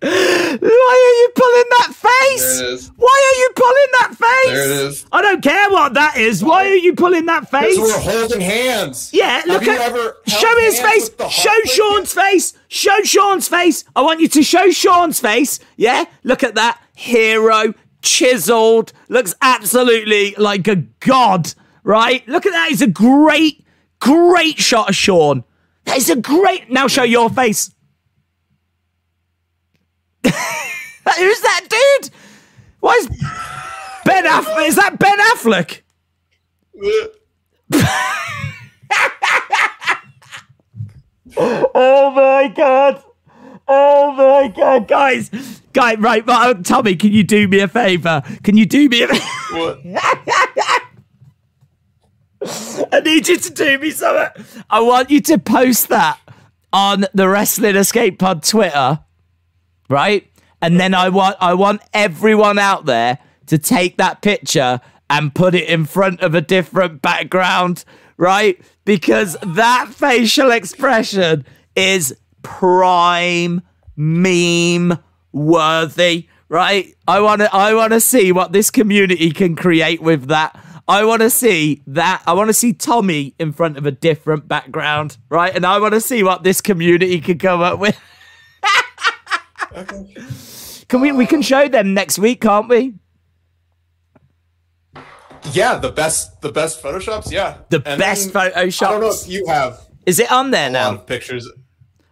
[0.01, 2.59] are you pulling that face?
[2.59, 2.91] There it is.
[2.95, 4.53] Why are you pulling that face?
[4.53, 5.05] There it is.
[5.11, 6.43] I don't care what that is.
[6.43, 7.75] Why are you pulling that face?
[7.75, 9.11] Because we're holding hands.
[9.13, 9.91] Yeah, look you at
[10.27, 11.11] show held his face.
[11.29, 12.53] Show Shawn's face.
[12.69, 13.83] Show Shawn's face.
[13.95, 15.59] I want you to show Shawn's face.
[15.77, 21.53] Yeah, look at that hero, chiseled, looks absolutely like a god.
[21.85, 22.27] Right?
[22.27, 22.69] Look at that.
[22.71, 23.63] It's a great,
[23.99, 25.43] great shot of Shawn.
[25.85, 26.71] That is a great.
[26.71, 27.69] Now show your face.
[30.25, 30.33] Who's
[31.41, 32.09] that dude?
[32.79, 33.07] Why is
[34.03, 34.67] Ben Affleck?
[34.67, 35.81] Is that Ben Affleck?
[41.37, 43.03] Oh my god!
[43.67, 45.29] Oh my god, guys,
[45.73, 46.25] guys, right?
[46.25, 48.23] But uh, Tommy, can you do me a favor?
[48.43, 49.07] Can you do me a?
[49.51, 49.79] What?
[52.91, 54.45] I need you to do me something.
[54.69, 56.19] I want you to post that
[56.71, 58.99] on the Wrestling Escape Pod Twitter,
[59.89, 60.27] right?
[60.61, 65.55] And then I want I want everyone out there to take that picture and put
[65.55, 67.85] it in front of a different background,
[68.17, 68.59] right?
[68.83, 73.61] Because that facial expression is prime
[73.95, 74.97] meme
[75.31, 76.95] worthy, right?
[77.07, 80.59] I want to I want to see what this community can create with that.
[80.87, 82.21] I want to see that.
[82.27, 85.53] I want to see Tommy in front of a different background, right?
[85.55, 87.99] And I want to see what this community could come up with.
[89.75, 90.15] okay.
[90.87, 91.11] Can we?
[91.11, 92.93] We can show them next week, can't we?
[95.51, 97.31] Yeah, the best, the best photoshops.
[97.31, 98.85] Yeah, The And best then- photoshops.
[98.87, 100.97] I don't know if you have Is it on there now?
[100.97, 101.49] pictures.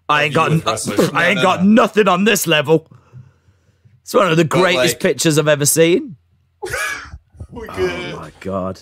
[0.09, 0.51] I ain't got.
[1.13, 1.84] I ain't no, got no.
[1.84, 2.88] nothing on this level.
[4.01, 6.15] It's one of the greatest like- pictures I've ever seen.
[7.54, 8.80] We Oh my god!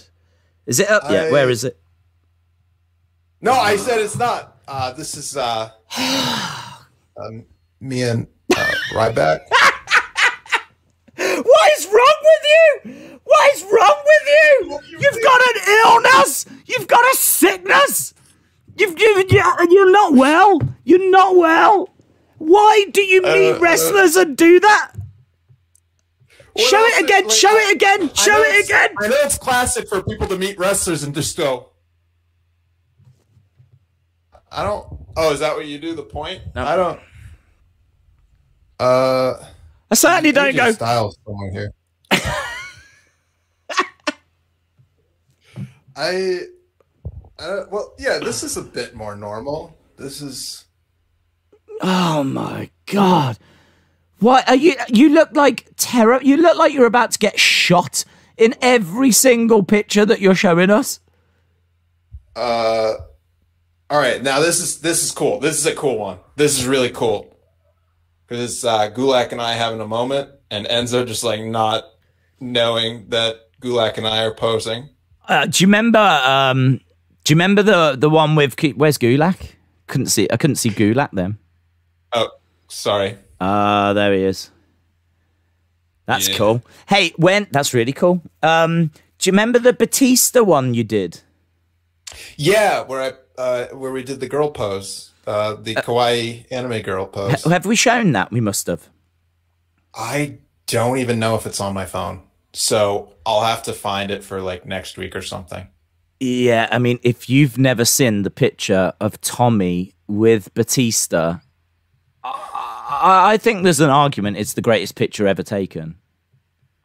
[0.65, 1.27] Is it up yet?
[1.27, 1.77] I- Where is it?
[3.41, 4.57] No, I said it's not.
[4.67, 5.71] Uh, this is uh,
[7.17, 7.45] um,
[7.81, 9.41] me and uh, Ryback.
[11.17, 13.19] What is wrong with you?
[13.23, 14.79] What is wrong with you?
[14.99, 16.45] You've got an illness.
[16.65, 18.13] You've got a sickness.
[18.75, 20.59] You've you, you, you're not well.
[20.83, 21.89] You're not well.
[22.39, 24.90] Why do you meet uh, wrestlers and do that?
[26.57, 27.23] Show it again.
[27.23, 28.13] like, show it again.
[28.13, 28.89] Show it again.
[28.99, 31.69] I know it's classic for people to meet wrestlers and just go.
[34.51, 34.85] I don't.
[35.15, 35.95] Oh, is that what you do?
[35.95, 36.41] The point?
[36.55, 36.99] I don't.
[38.79, 39.33] Uh,
[39.89, 40.71] I certainly don't go.
[40.71, 41.71] Styles somewhere here.
[45.95, 46.41] I,
[47.39, 49.77] uh, well, yeah, this is a bit more normal.
[49.97, 50.65] This is.
[51.81, 53.37] Oh my god!
[54.21, 54.75] What are you?
[54.87, 56.19] You look like terror.
[56.21, 58.05] You look like you're about to get shot
[58.37, 60.99] in every single picture that you're showing us.
[62.35, 62.93] Uh,
[63.89, 65.39] all right, now this is this is cool.
[65.39, 66.19] This is a cool one.
[66.35, 67.35] This is really cool
[68.27, 71.85] because it's uh, Gulak and I having a moment, and Enzo just like not
[72.39, 74.89] knowing that Gulak and I are posing.
[75.27, 75.97] Uh, do you remember?
[75.97, 76.79] Um,
[77.23, 79.55] do you remember the the one with Gu- where's Gulak?
[79.87, 80.27] Couldn't see.
[80.31, 81.39] I couldn't see Gulak then.
[82.13, 82.29] Oh,
[82.67, 83.17] sorry.
[83.41, 84.51] Ah, there he is.
[86.05, 86.37] That's Yeah.
[86.37, 86.61] cool.
[86.87, 88.21] Hey, when that's really cool.
[88.43, 91.21] Um, do you remember the Batista one you did?
[92.37, 97.07] Yeah, where I uh, where we did the girl pose, uh, the kawaii anime girl
[97.07, 97.43] pose.
[97.45, 98.31] Have we shown that?
[98.31, 98.89] We must have.
[99.95, 100.37] I
[100.67, 102.21] don't even know if it's on my phone,
[102.53, 105.67] so I'll have to find it for like next week or something.
[106.19, 111.37] Yeah, I mean, if you've never seen the picture of Tommy with Batista,
[113.01, 115.95] I, I think there's an argument it's the greatest picture ever taken.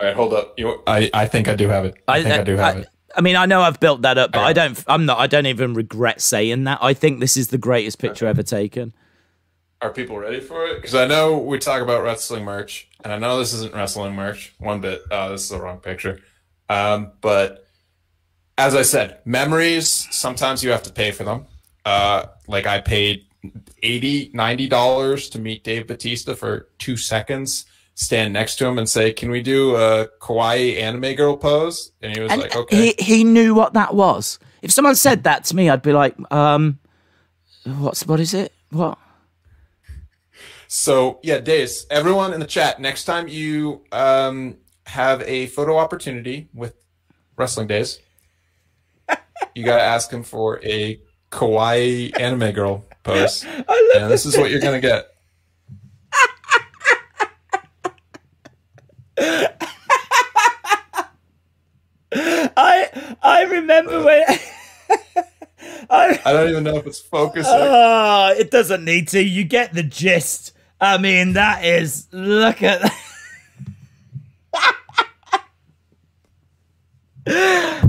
[0.00, 0.54] All right, hold up.
[0.58, 1.94] You, I I think I do have it.
[2.06, 2.88] I, think I, do have I, it.
[3.16, 4.84] I mean, I know I've built that up, but I I don't.
[4.86, 5.18] I'm not.
[5.18, 6.78] I don't even regret saying that.
[6.82, 8.94] I think this is the greatest picture ever taken.
[9.82, 10.76] Are people ready for it?
[10.76, 14.54] Because I know we talk about wrestling merch, and I know this isn't wrestling merch
[14.58, 15.02] one bit.
[15.10, 16.20] Oh, this is the wrong picture.
[16.68, 17.66] Um, but
[18.58, 20.08] as I said, memories.
[20.10, 21.46] Sometimes you have to pay for them.
[21.84, 23.25] Uh, like I paid
[23.82, 27.66] 80 90 dollars to meet Dave Batista for two seconds.
[27.94, 32.14] Stand next to him and say, "Can we do a kawaii anime girl pose?" And
[32.14, 34.38] he was And like, "Okay." he he knew what that was.
[34.62, 36.78] If someone said that to me, I'd be like, um,
[37.64, 38.52] what's what is it?
[38.70, 38.98] What?
[40.68, 46.48] So yeah, Days, everyone in the chat, next time you um, have a photo opportunity
[46.52, 46.74] with
[47.36, 48.00] Wrestling Days,
[49.54, 53.44] you gotta ask him for a kawaii anime girl posts.
[53.68, 55.06] I love and this is what you're gonna get.
[62.58, 64.24] I I remember uh, when
[65.90, 67.52] I, I, don't even know if it's focusing.
[67.54, 69.22] Oh, it doesn't need to.
[69.22, 70.52] You get the gist.
[70.80, 72.82] I mean, that is look at.
[72.82, 72.92] That.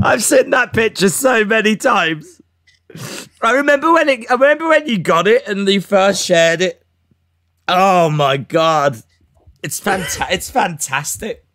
[0.02, 2.37] I've seen that picture so many times.
[3.42, 4.30] I remember when it.
[4.30, 6.84] I remember when you got it and you first shared it.
[7.68, 9.02] Oh my god,
[9.62, 10.28] it's fantastic!
[10.32, 11.46] it's fantastic.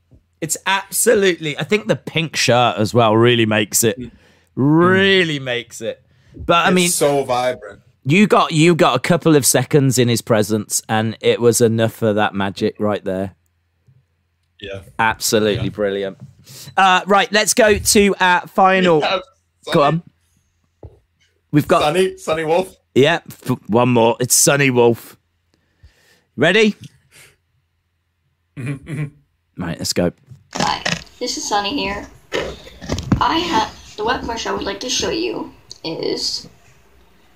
[0.40, 1.56] It's absolutely.
[1.58, 3.98] I think the pink shirt as well really makes it.
[4.54, 6.04] Really makes it.
[6.34, 7.80] But I It's mean, so vibrant.
[8.04, 11.92] you got you got a couple of seconds in his presence, and it was enough
[11.94, 13.34] for that magic right there.
[14.60, 14.82] Yeah.
[14.98, 16.18] Absolutely brilliant.
[16.76, 19.00] Uh, right, let's go to our final.
[19.02, 19.22] Sunny,
[19.72, 20.02] Go on.
[21.52, 22.76] We've got Sunny, Sunny Wolf.
[22.94, 24.16] yeah, f- one more.
[24.20, 25.18] It's Sunny Wolf.
[26.34, 26.74] Ready?
[28.56, 29.10] right,
[29.58, 30.12] let's go.
[30.54, 30.82] Hi,
[31.18, 32.06] this is Sunny here.
[33.20, 35.52] I have the web commercial I would like to show you
[35.84, 36.48] is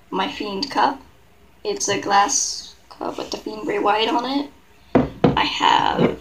[0.09, 0.99] my Fiend cup.
[1.63, 4.51] It's a glass cup with the Fiend Bray Wyatt on it.
[5.37, 6.19] I have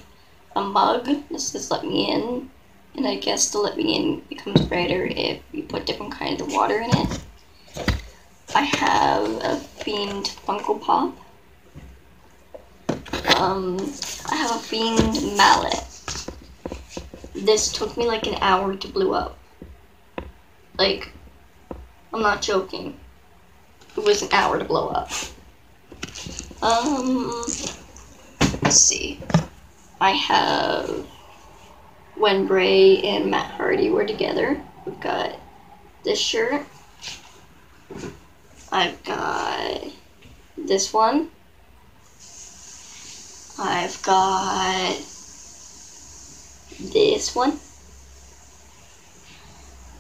[0.55, 1.09] a mug.
[1.30, 2.51] This says "Let me in,"
[2.94, 6.53] and I guess the "Let me in" becomes brighter if you put different kinds of
[6.53, 7.20] water in it.
[8.54, 11.16] I have a Fiend Funko Pop.
[13.36, 13.76] Um,
[14.30, 15.84] I have a Fiend mallet.
[17.34, 19.38] This took me like an hour to blow up.
[20.78, 21.12] Like,
[22.12, 22.98] I'm not joking.
[23.96, 25.10] It was an hour to blow up.
[26.62, 27.44] Um,
[28.62, 29.20] let's see.
[30.00, 31.06] I have
[32.16, 34.60] when Bray and Matt Hardy were together.
[34.84, 35.38] We've got
[36.04, 36.66] this shirt.
[38.72, 39.84] I've got
[40.57, 41.30] this one.
[43.59, 44.97] I've got
[46.93, 47.59] this one.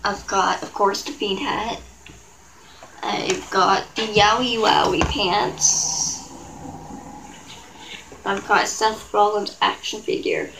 [0.04, 1.80] I've got, of course, the bean hat.
[3.02, 6.28] I've got the Yowie Wowie pants.
[8.24, 10.50] I've got Seth Rollins action figure.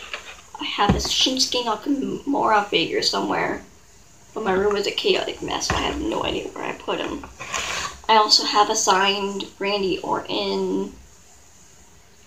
[0.61, 3.63] I have a Shinsuke Nakamura figure somewhere,
[4.37, 5.71] but my room is a chaotic mess.
[5.71, 7.25] I have no idea where I put him.
[8.07, 10.93] I also have a signed Randy Orton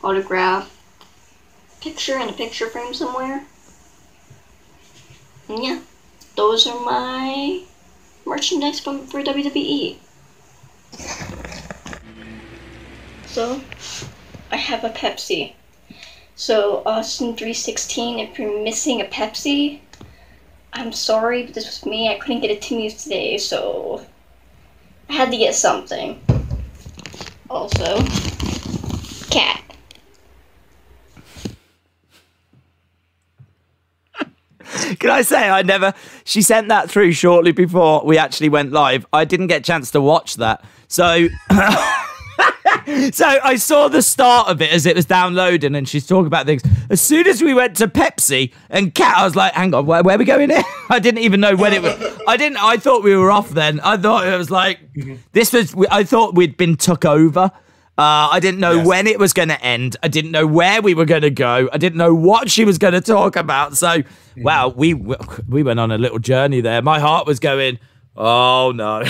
[0.03, 0.75] autograph
[1.81, 3.43] picture in a picture frame somewhere.
[5.49, 5.81] And yeah,
[6.35, 7.61] those are my
[8.25, 9.97] merchandise from for WWE.
[13.27, 13.61] So,
[14.51, 15.53] I have a Pepsi.
[16.35, 19.81] So, Austin 316, if you're missing a Pepsi,
[20.73, 22.09] I'm sorry, but this was me.
[22.09, 24.05] I couldn't get it to me today, so
[25.09, 26.21] I had to get something.
[27.49, 27.97] Also,
[29.29, 29.63] cat.
[34.99, 35.93] Can I say I never?
[36.25, 39.05] She sent that through shortly before we actually went live.
[39.11, 41.27] I didn't get a chance to watch that, so.
[43.13, 46.45] So I saw the start of it as it was downloading, and she's talking about
[46.45, 46.61] things.
[46.89, 50.03] As soon as we went to Pepsi and Cat, I was like, "Hang on, where,
[50.03, 51.95] where are we going here?" I didn't even know when it was.
[52.27, 52.57] I didn't.
[52.57, 53.79] I thought we were off then.
[53.81, 54.79] I thought it was like
[55.31, 55.75] this was.
[55.89, 57.51] I thought we'd been took over.
[57.97, 58.87] Uh, I didn't know Yes.
[58.87, 59.97] when it was going to end.
[60.01, 61.67] I didn't know where we were going to go.
[61.73, 63.75] I didn't know what she was going to talk about.
[63.77, 64.03] So,
[64.37, 66.81] wow, we we went on a little journey there.
[66.81, 67.77] My heart was going,
[68.15, 69.03] "Oh no,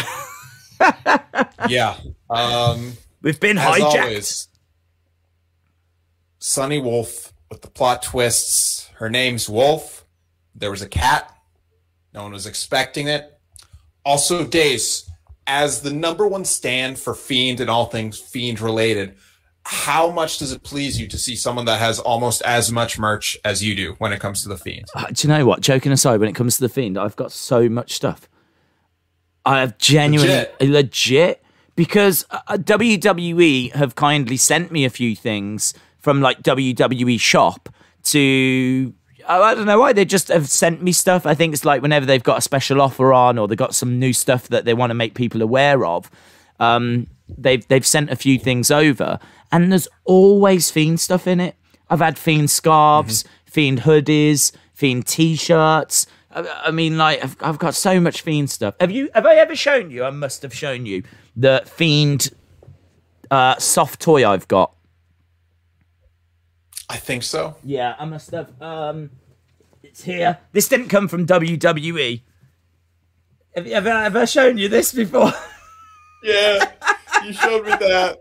[1.70, 1.98] Yeah.
[2.30, 4.48] Um, we've been as hijacked." always,
[6.40, 8.90] Sunny Wolf with the plot twists.
[8.96, 10.06] Her name's Wolf.
[10.56, 11.34] There was a cat.
[12.14, 13.40] No one was expecting it.
[14.06, 15.10] Also, Days,
[15.46, 19.16] as the number one stand for Fiend and all things Fiend related,
[19.64, 23.38] how much does it please you to see someone that has almost as much merch
[23.46, 24.86] as you do when it comes to the Fiend?
[24.96, 25.62] Uh, do you know what?
[25.62, 28.28] Joking aside, when it comes to the fiend, I've got so much stuff.
[29.46, 30.70] I have genuinely Legit.
[30.70, 31.44] legit,
[31.80, 37.70] because uh, WWE have kindly sent me a few things from like WWE shop
[38.04, 38.94] to.
[39.30, 41.26] oh, I don't know why they just have sent me stuff.
[41.26, 43.98] I think it's like whenever they've got a special offer on or they've got some
[43.98, 46.12] new stuff that they want to make people aware of.
[46.60, 49.18] Um, they've they've sent a few things over,
[49.50, 51.56] and there's always fiend stuff in it.
[51.90, 56.08] I've had fiend scarves, fiend hoodies, fiend t-shirts.
[56.32, 58.76] I, I mean, like I've, I've got so much fiend stuff.
[58.82, 59.10] Have you?
[59.16, 60.04] Have I ever shown you?
[60.04, 61.04] I must have shown you
[61.40, 62.32] the fiend
[63.32, 64.74] uh, soft toy I've got.
[66.90, 67.56] I think so.
[67.64, 68.62] Yeah, I must have.
[68.62, 69.12] Um,
[69.84, 70.38] it's here.
[70.52, 72.22] This didn't come from WWE.
[73.56, 75.32] Have, you- have, I, have shown you this before?
[76.22, 76.72] Yeah,
[77.24, 78.18] you showed me that.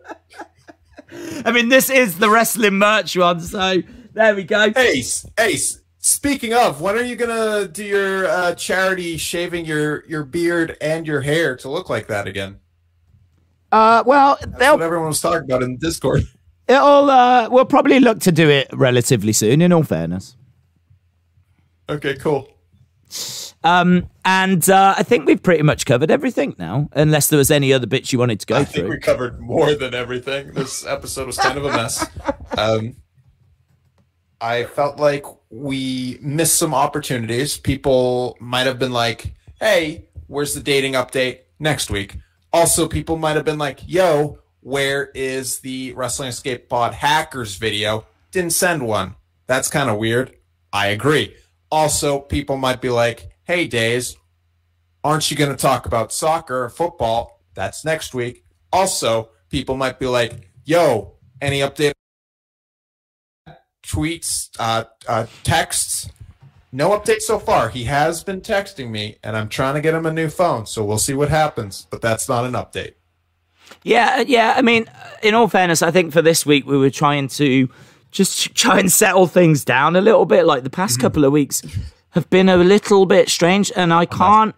[1.44, 4.72] I mean, this is the wrestling merch one, so there we go.
[4.76, 5.80] Ace, Ace.
[5.98, 11.08] Speaking of, when are you gonna do your uh, charity shaving your your beard and
[11.08, 12.60] your hair to look like that again?
[13.70, 16.22] Uh, well, That's what everyone was talking about in Discord.
[16.68, 19.60] it'll uh, we'll probably look to do it relatively soon.
[19.62, 20.36] In all fairness,
[21.88, 22.48] Okay, cool.
[23.64, 27.72] Um, and uh, I think we've pretty much covered everything now, unless there was any
[27.72, 28.84] other bits you wanted to go I through.
[28.84, 30.52] I think we covered more than everything.
[30.52, 32.06] This episode was kind of a mess.
[32.56, 32.96] Um,
[34.40, 37.56] I felt like we missed some opportunities.
[37.56, 42.16] People might have been like, hey, where's the dating update next week?
[42.52, 48.06] Also, people might have been like, yo, where is the Wrestling Escape Pod hackers video?
[48.30, 49.16] Didn't send one.
[49.46, 50.34] That's kind of weird.
[50.72, 51.34] I agree.
[51.70, 54.16] Also, people might be like, hey, Days,
[55.04, 57.40] aren't you going to talk about soccer or football?
[57.54, 58.44] That's next week.
[58.72, 61.92] Also, people might be like, yo, any update?
[63.82, 66.10] Tweets, uh, uh, texts.
[66.70, 67.70] No update so far.
[67.70, 70.66] He has been texting me, and I'm trying to get him a new phone.
[70.66, 71.86] So we'll see what happens.
[71.90, 72.94] But that's not an update.
[73.82, 74.54] Yeah, uh, yeah.
[74.56, 74.86] I mean,
[75.22, 77.68] in all fairness, I think for this week we were trying to
[78.10, 80.44] just try and settle things down a little bit.
[80.44, 81.62] Like the past couple of weeks
[82.10, 84.54] have been a little bit strange, and I can't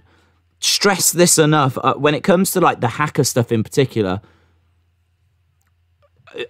[0.59, 1.79] stress this enough.
[1.79, 4.21] Uh, when it comes to like the hacker stuff in particular,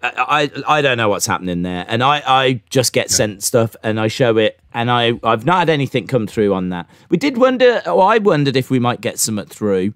[0.03, 3.77] I, I I don't know what's happening there, and I I just get sent stuff
[3.83, 6.89] and I show it, and I I've not had anything come through on that.
[7.09, 9.95] We did wonder, or I wondered if we might get something through.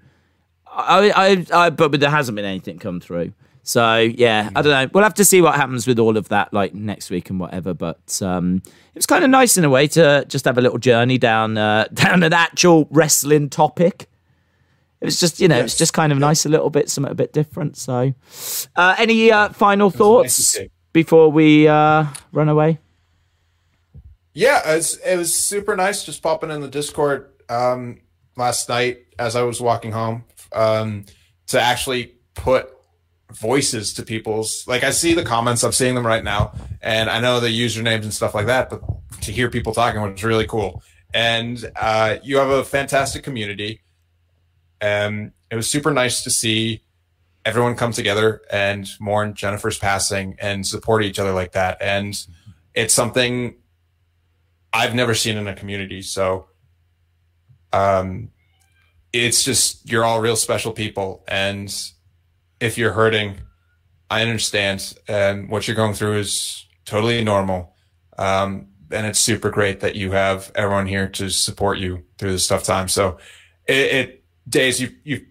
[0.77, 3.33] I, I, I, but there hasn't been anything come through.
[3.63, 4.91] So yeah, I don't know.
[4.93, 7.73] We'll have to see what happens with all of that, like next week and whatever.
[7.73, 10.79] But um, it was kind of nice in a way to just have a little
[10.79, 14.09] journey down uh, down an actual wrestling topic.
[15.05, 17.15] It was just, you know, it's just kind of nice, a little bit, something a
[17.15, 17.77] bit different.
[17.77, 18.15] So,
[18.75, 20.71] uh, any uh, final thoughts see.
[20.95, 22.79] before we uh, run away?
[24.33, 28.01] Yeah, it was, it was super nice just popping in the Discord um,
[28.35, 31.05] last night as I was walking home um,
[31.49, 32.71] to actually put
[33.31, 37.21] voices to people's like I see the comments, I'm seeing them right now, and I
[37.21, 38.81] know the usernames and stuff like that, but
[39.21, 40.83] to hear people talking was really cool.
[41.13, 43.83] And uh, you have a fantastic community.
[44.81, 46.83] Um, it was super nice to see
[47.45, 51.77] everyone come together and mourn Jennifer's passing and support each other like that.
[51.81, 52.15] And
[52.75, 53.57] it's something
[54.73, 56.03] I've never seen in a community.
[56.03, 56.47] So
[57.73, 58.31] um,
[59.13, 61.23] it's just, you're all real special people.
[61.29, 61.73] And
[62.61, 63.41] if you're hurting,
[64.11, 64.95] I understand.
[65.07, 67.75] And what you're going through is totally normal.
[68.19, 72.47] Um, and it's super great that you have everyone here to support you through this
[72.47, 72.89] tough time.
[72.89, 73.19] So
[73.67, 75.27] it, it days you, you,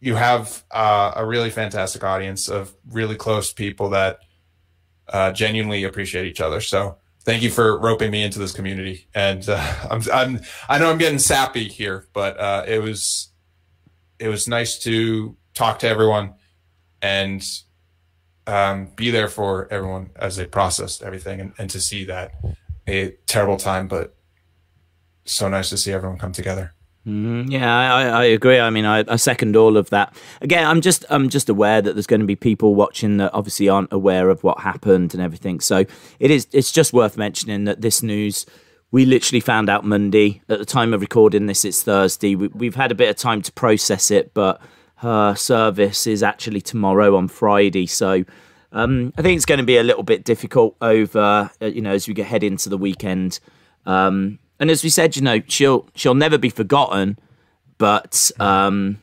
[0.00, 4.20] you have uh, a really fantastic audience of really close people that
[5.08, 6.60] uh, genuinely appreciate each other.
[6.60, 9.08] So thank you for roping me into this community.
[9.14, 13.28] And uh, I'm, I'm, I know I'm getting sappy here, but uh, it was,
[14.18, 16.34] it was nice to talk to everyone
[17.02, 17.44] and
[18.46, 22.32] um, be there for everyone as they processed everything and, and to see that
[22.86, 24.14] a terrible time, but
[25.24, 26.72] so nice to see everyone come together.
[27.06, 28.58] Mm, yeah, I, I agree.
[28.58, 30.16] I mean, I, I second all of that.
[30.40, 33.68] Again, I'm just I'm just aware that there's going to be people watching that obviously
[33.68, 35.60] aren't aware of what happened and everything.
[35.60, 35.84] So
[36.18, 38.44] it is it's just worth mentioning that this news
[38.90, 40.42] we literally found out Monday.
[40.48, 42.34] At the time of recording this, it's Thursday.
[42.34, 44.60] We, we've had a bit of time to process it, but
[44.96, 47.86] her service is actually tomorrow on Friday.
[47.86, 48.24] So
[48.72, 51.92] um, I think it's going to be a little bit difficult over uh, you know
[51.92, 53.38] as we get head into the weekend.
[53.84, 57.18] Um, and as we said, you know, she'll she'll never be forgotten,
[57.78, 59.00] but um,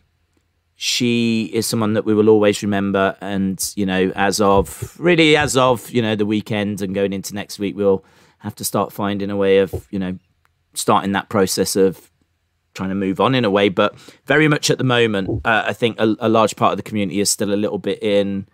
[0.76, 3.16] she is someone that we will always remember.
[3.22, 7.36] And you know, as of really as of you know the weekend and going into
[7.36, 8.04] next week, we'll
[8.40, 10.18] have to start finding a way of you know
[10.74, 12.10] starting that process of
[12.74, 13.70] trying to move on in a way.
[13.70, 16.84] But very much at the moment, uh, I think a, a large part of the
[16.84, 18.48] community is still a little bit in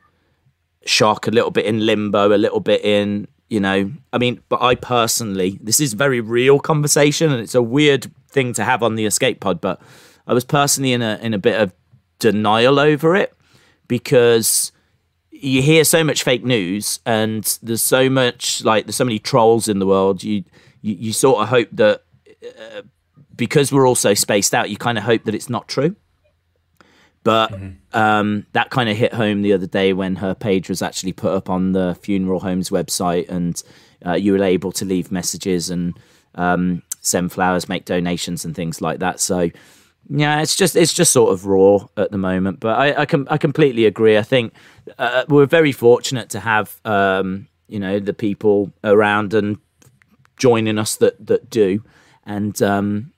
[0.86, 4.62] shock, a little bit in limbo, a little bit in you know i mean but
[4.62, 8.96] i personally this is very real conversation and it's a weird thing to have on
[8.96, 9.82] the escape pod but
[10.28, 11.74] i was personally in a in a bit of
[12.20, 13.34] denial over it
[13.88, 14.72] because
[15.42, 19.68] you hear so much fake news and there's so much like there's so many trolls
[19.68, 20.24] in the world.
[20.24, 20.44] You
[20.82, 22.04] you, you sort of hope that
[22.44, 22.82] uh,
[23.36, 25.96] because we're all so spaced out you kind of hope that it's not true
[27.30, 27.54] but
[27.94, 31.32] um, that kind of hit home the other day when her page was actually put
[31.32, 33.62] up on the funeral home's website, and
[34.04, 35.94] uh, you were able to leave messages and
[36.34, 39.20] um, send flowers, make donations, and things like that.
[39.20, 39.52] So,
[40.10, 42.60] yeah, it's just it's just sort of raw at the moment.
[42.60, 44.18] But I I, com- I completely agree.
[44.18, 44.52] I think
[44.98, 49.60] uh, we're very fortunate to have um, you know the people around and
[50.38, 51.84] joining us that that do,
[52.26, 53.14] and um,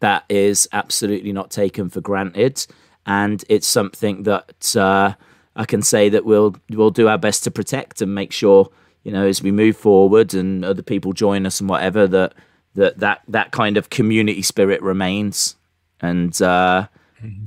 [0.00, 2.66] that is absolutely not taken for granted
[3.06, 5.14] and it's something that uh,
[5.56, 8.70] I can say that we'll we'll do our best to protect and make sure
[9.02, 12.34] you know as we move forward and other people join us and whatever that
[12.74, 15.56] that that that kind of community spirit remains.
[16.00, 16.88] And uh,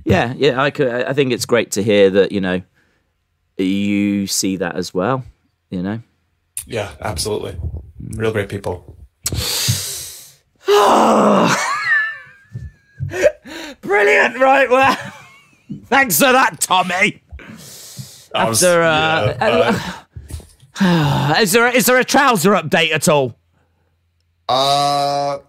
[0.05, 2.61] yeah, yeah, I could, I think it's great to hear that you know
[3.57, 5.23] you see that as well.
[5.69, 6.01] You know.
[6.67, 7.57] Yeah, absolutely.
[7.99, 8.97] Real great people.
[13.81, 14.69] Brilliant, right?
[14.69, 15.13] Well,
[15.85, 17.21] thanks for that, Tommy.
[17.49, 19.81] Was- After, uh, yeah,
[20.79, 23.37] uh, Is there is there a trouser update at all?
[24.49, 25.39] uh,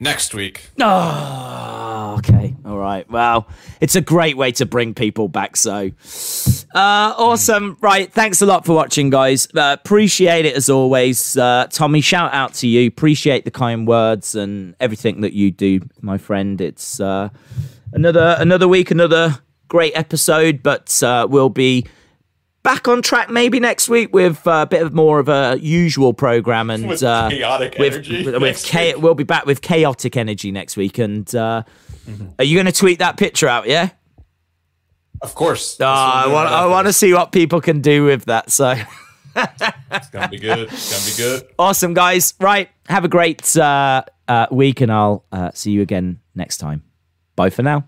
[0.00, 0.68] next week.
[0.80, 2.54] Oh, okay.
[2.64, 3.10] All right.
[3.10, 3.48] Well,
[3.80, 5.56] it's a great way to bring people back.
[5.56, 5.90] So,
[6.74, 7.76] uh, awesome.
[7.80, 8.10] Right.
[8.12, 9.48] Thanks a lot for watching, guys.
[9.54, 11.36] Uh, appreciate it as always.
[11.36, 12.86] Uh, Tommy, shout out to you.
[12.86, 16.60] Appreciate the kind words and everything that you do, my friend.
[16.60, 17.30] It's uh,
[17.92, 19.38] another another week, another
[19.68, 21.86] great episode, but uh, we'll be
[22.62, 26.12] back on track maybe next week with uh, a bit of more of a usual
[26.12, 30.16] program and With uh, chaotic with, energy with, with cha- we'll be back with chaotic
[30.16, 31.62] energy next week and uh,
[32.38, 33.90] are you going to tweet that picture out yeah
[35.22, 35.78] Of course.
[35.80, 38.74] oh, I want I want to see what people can do with that so
[39.36, 40.68] It's gonna be good.
[40.70, 41.04] It's gonna
[41.38, 41.54] be good.
[41.58, 46.18] awesome guys right have a great uh, uh, week and I'll uh, see you again
[46.34, 46.82] next time
[47.38, 47.78] bye for now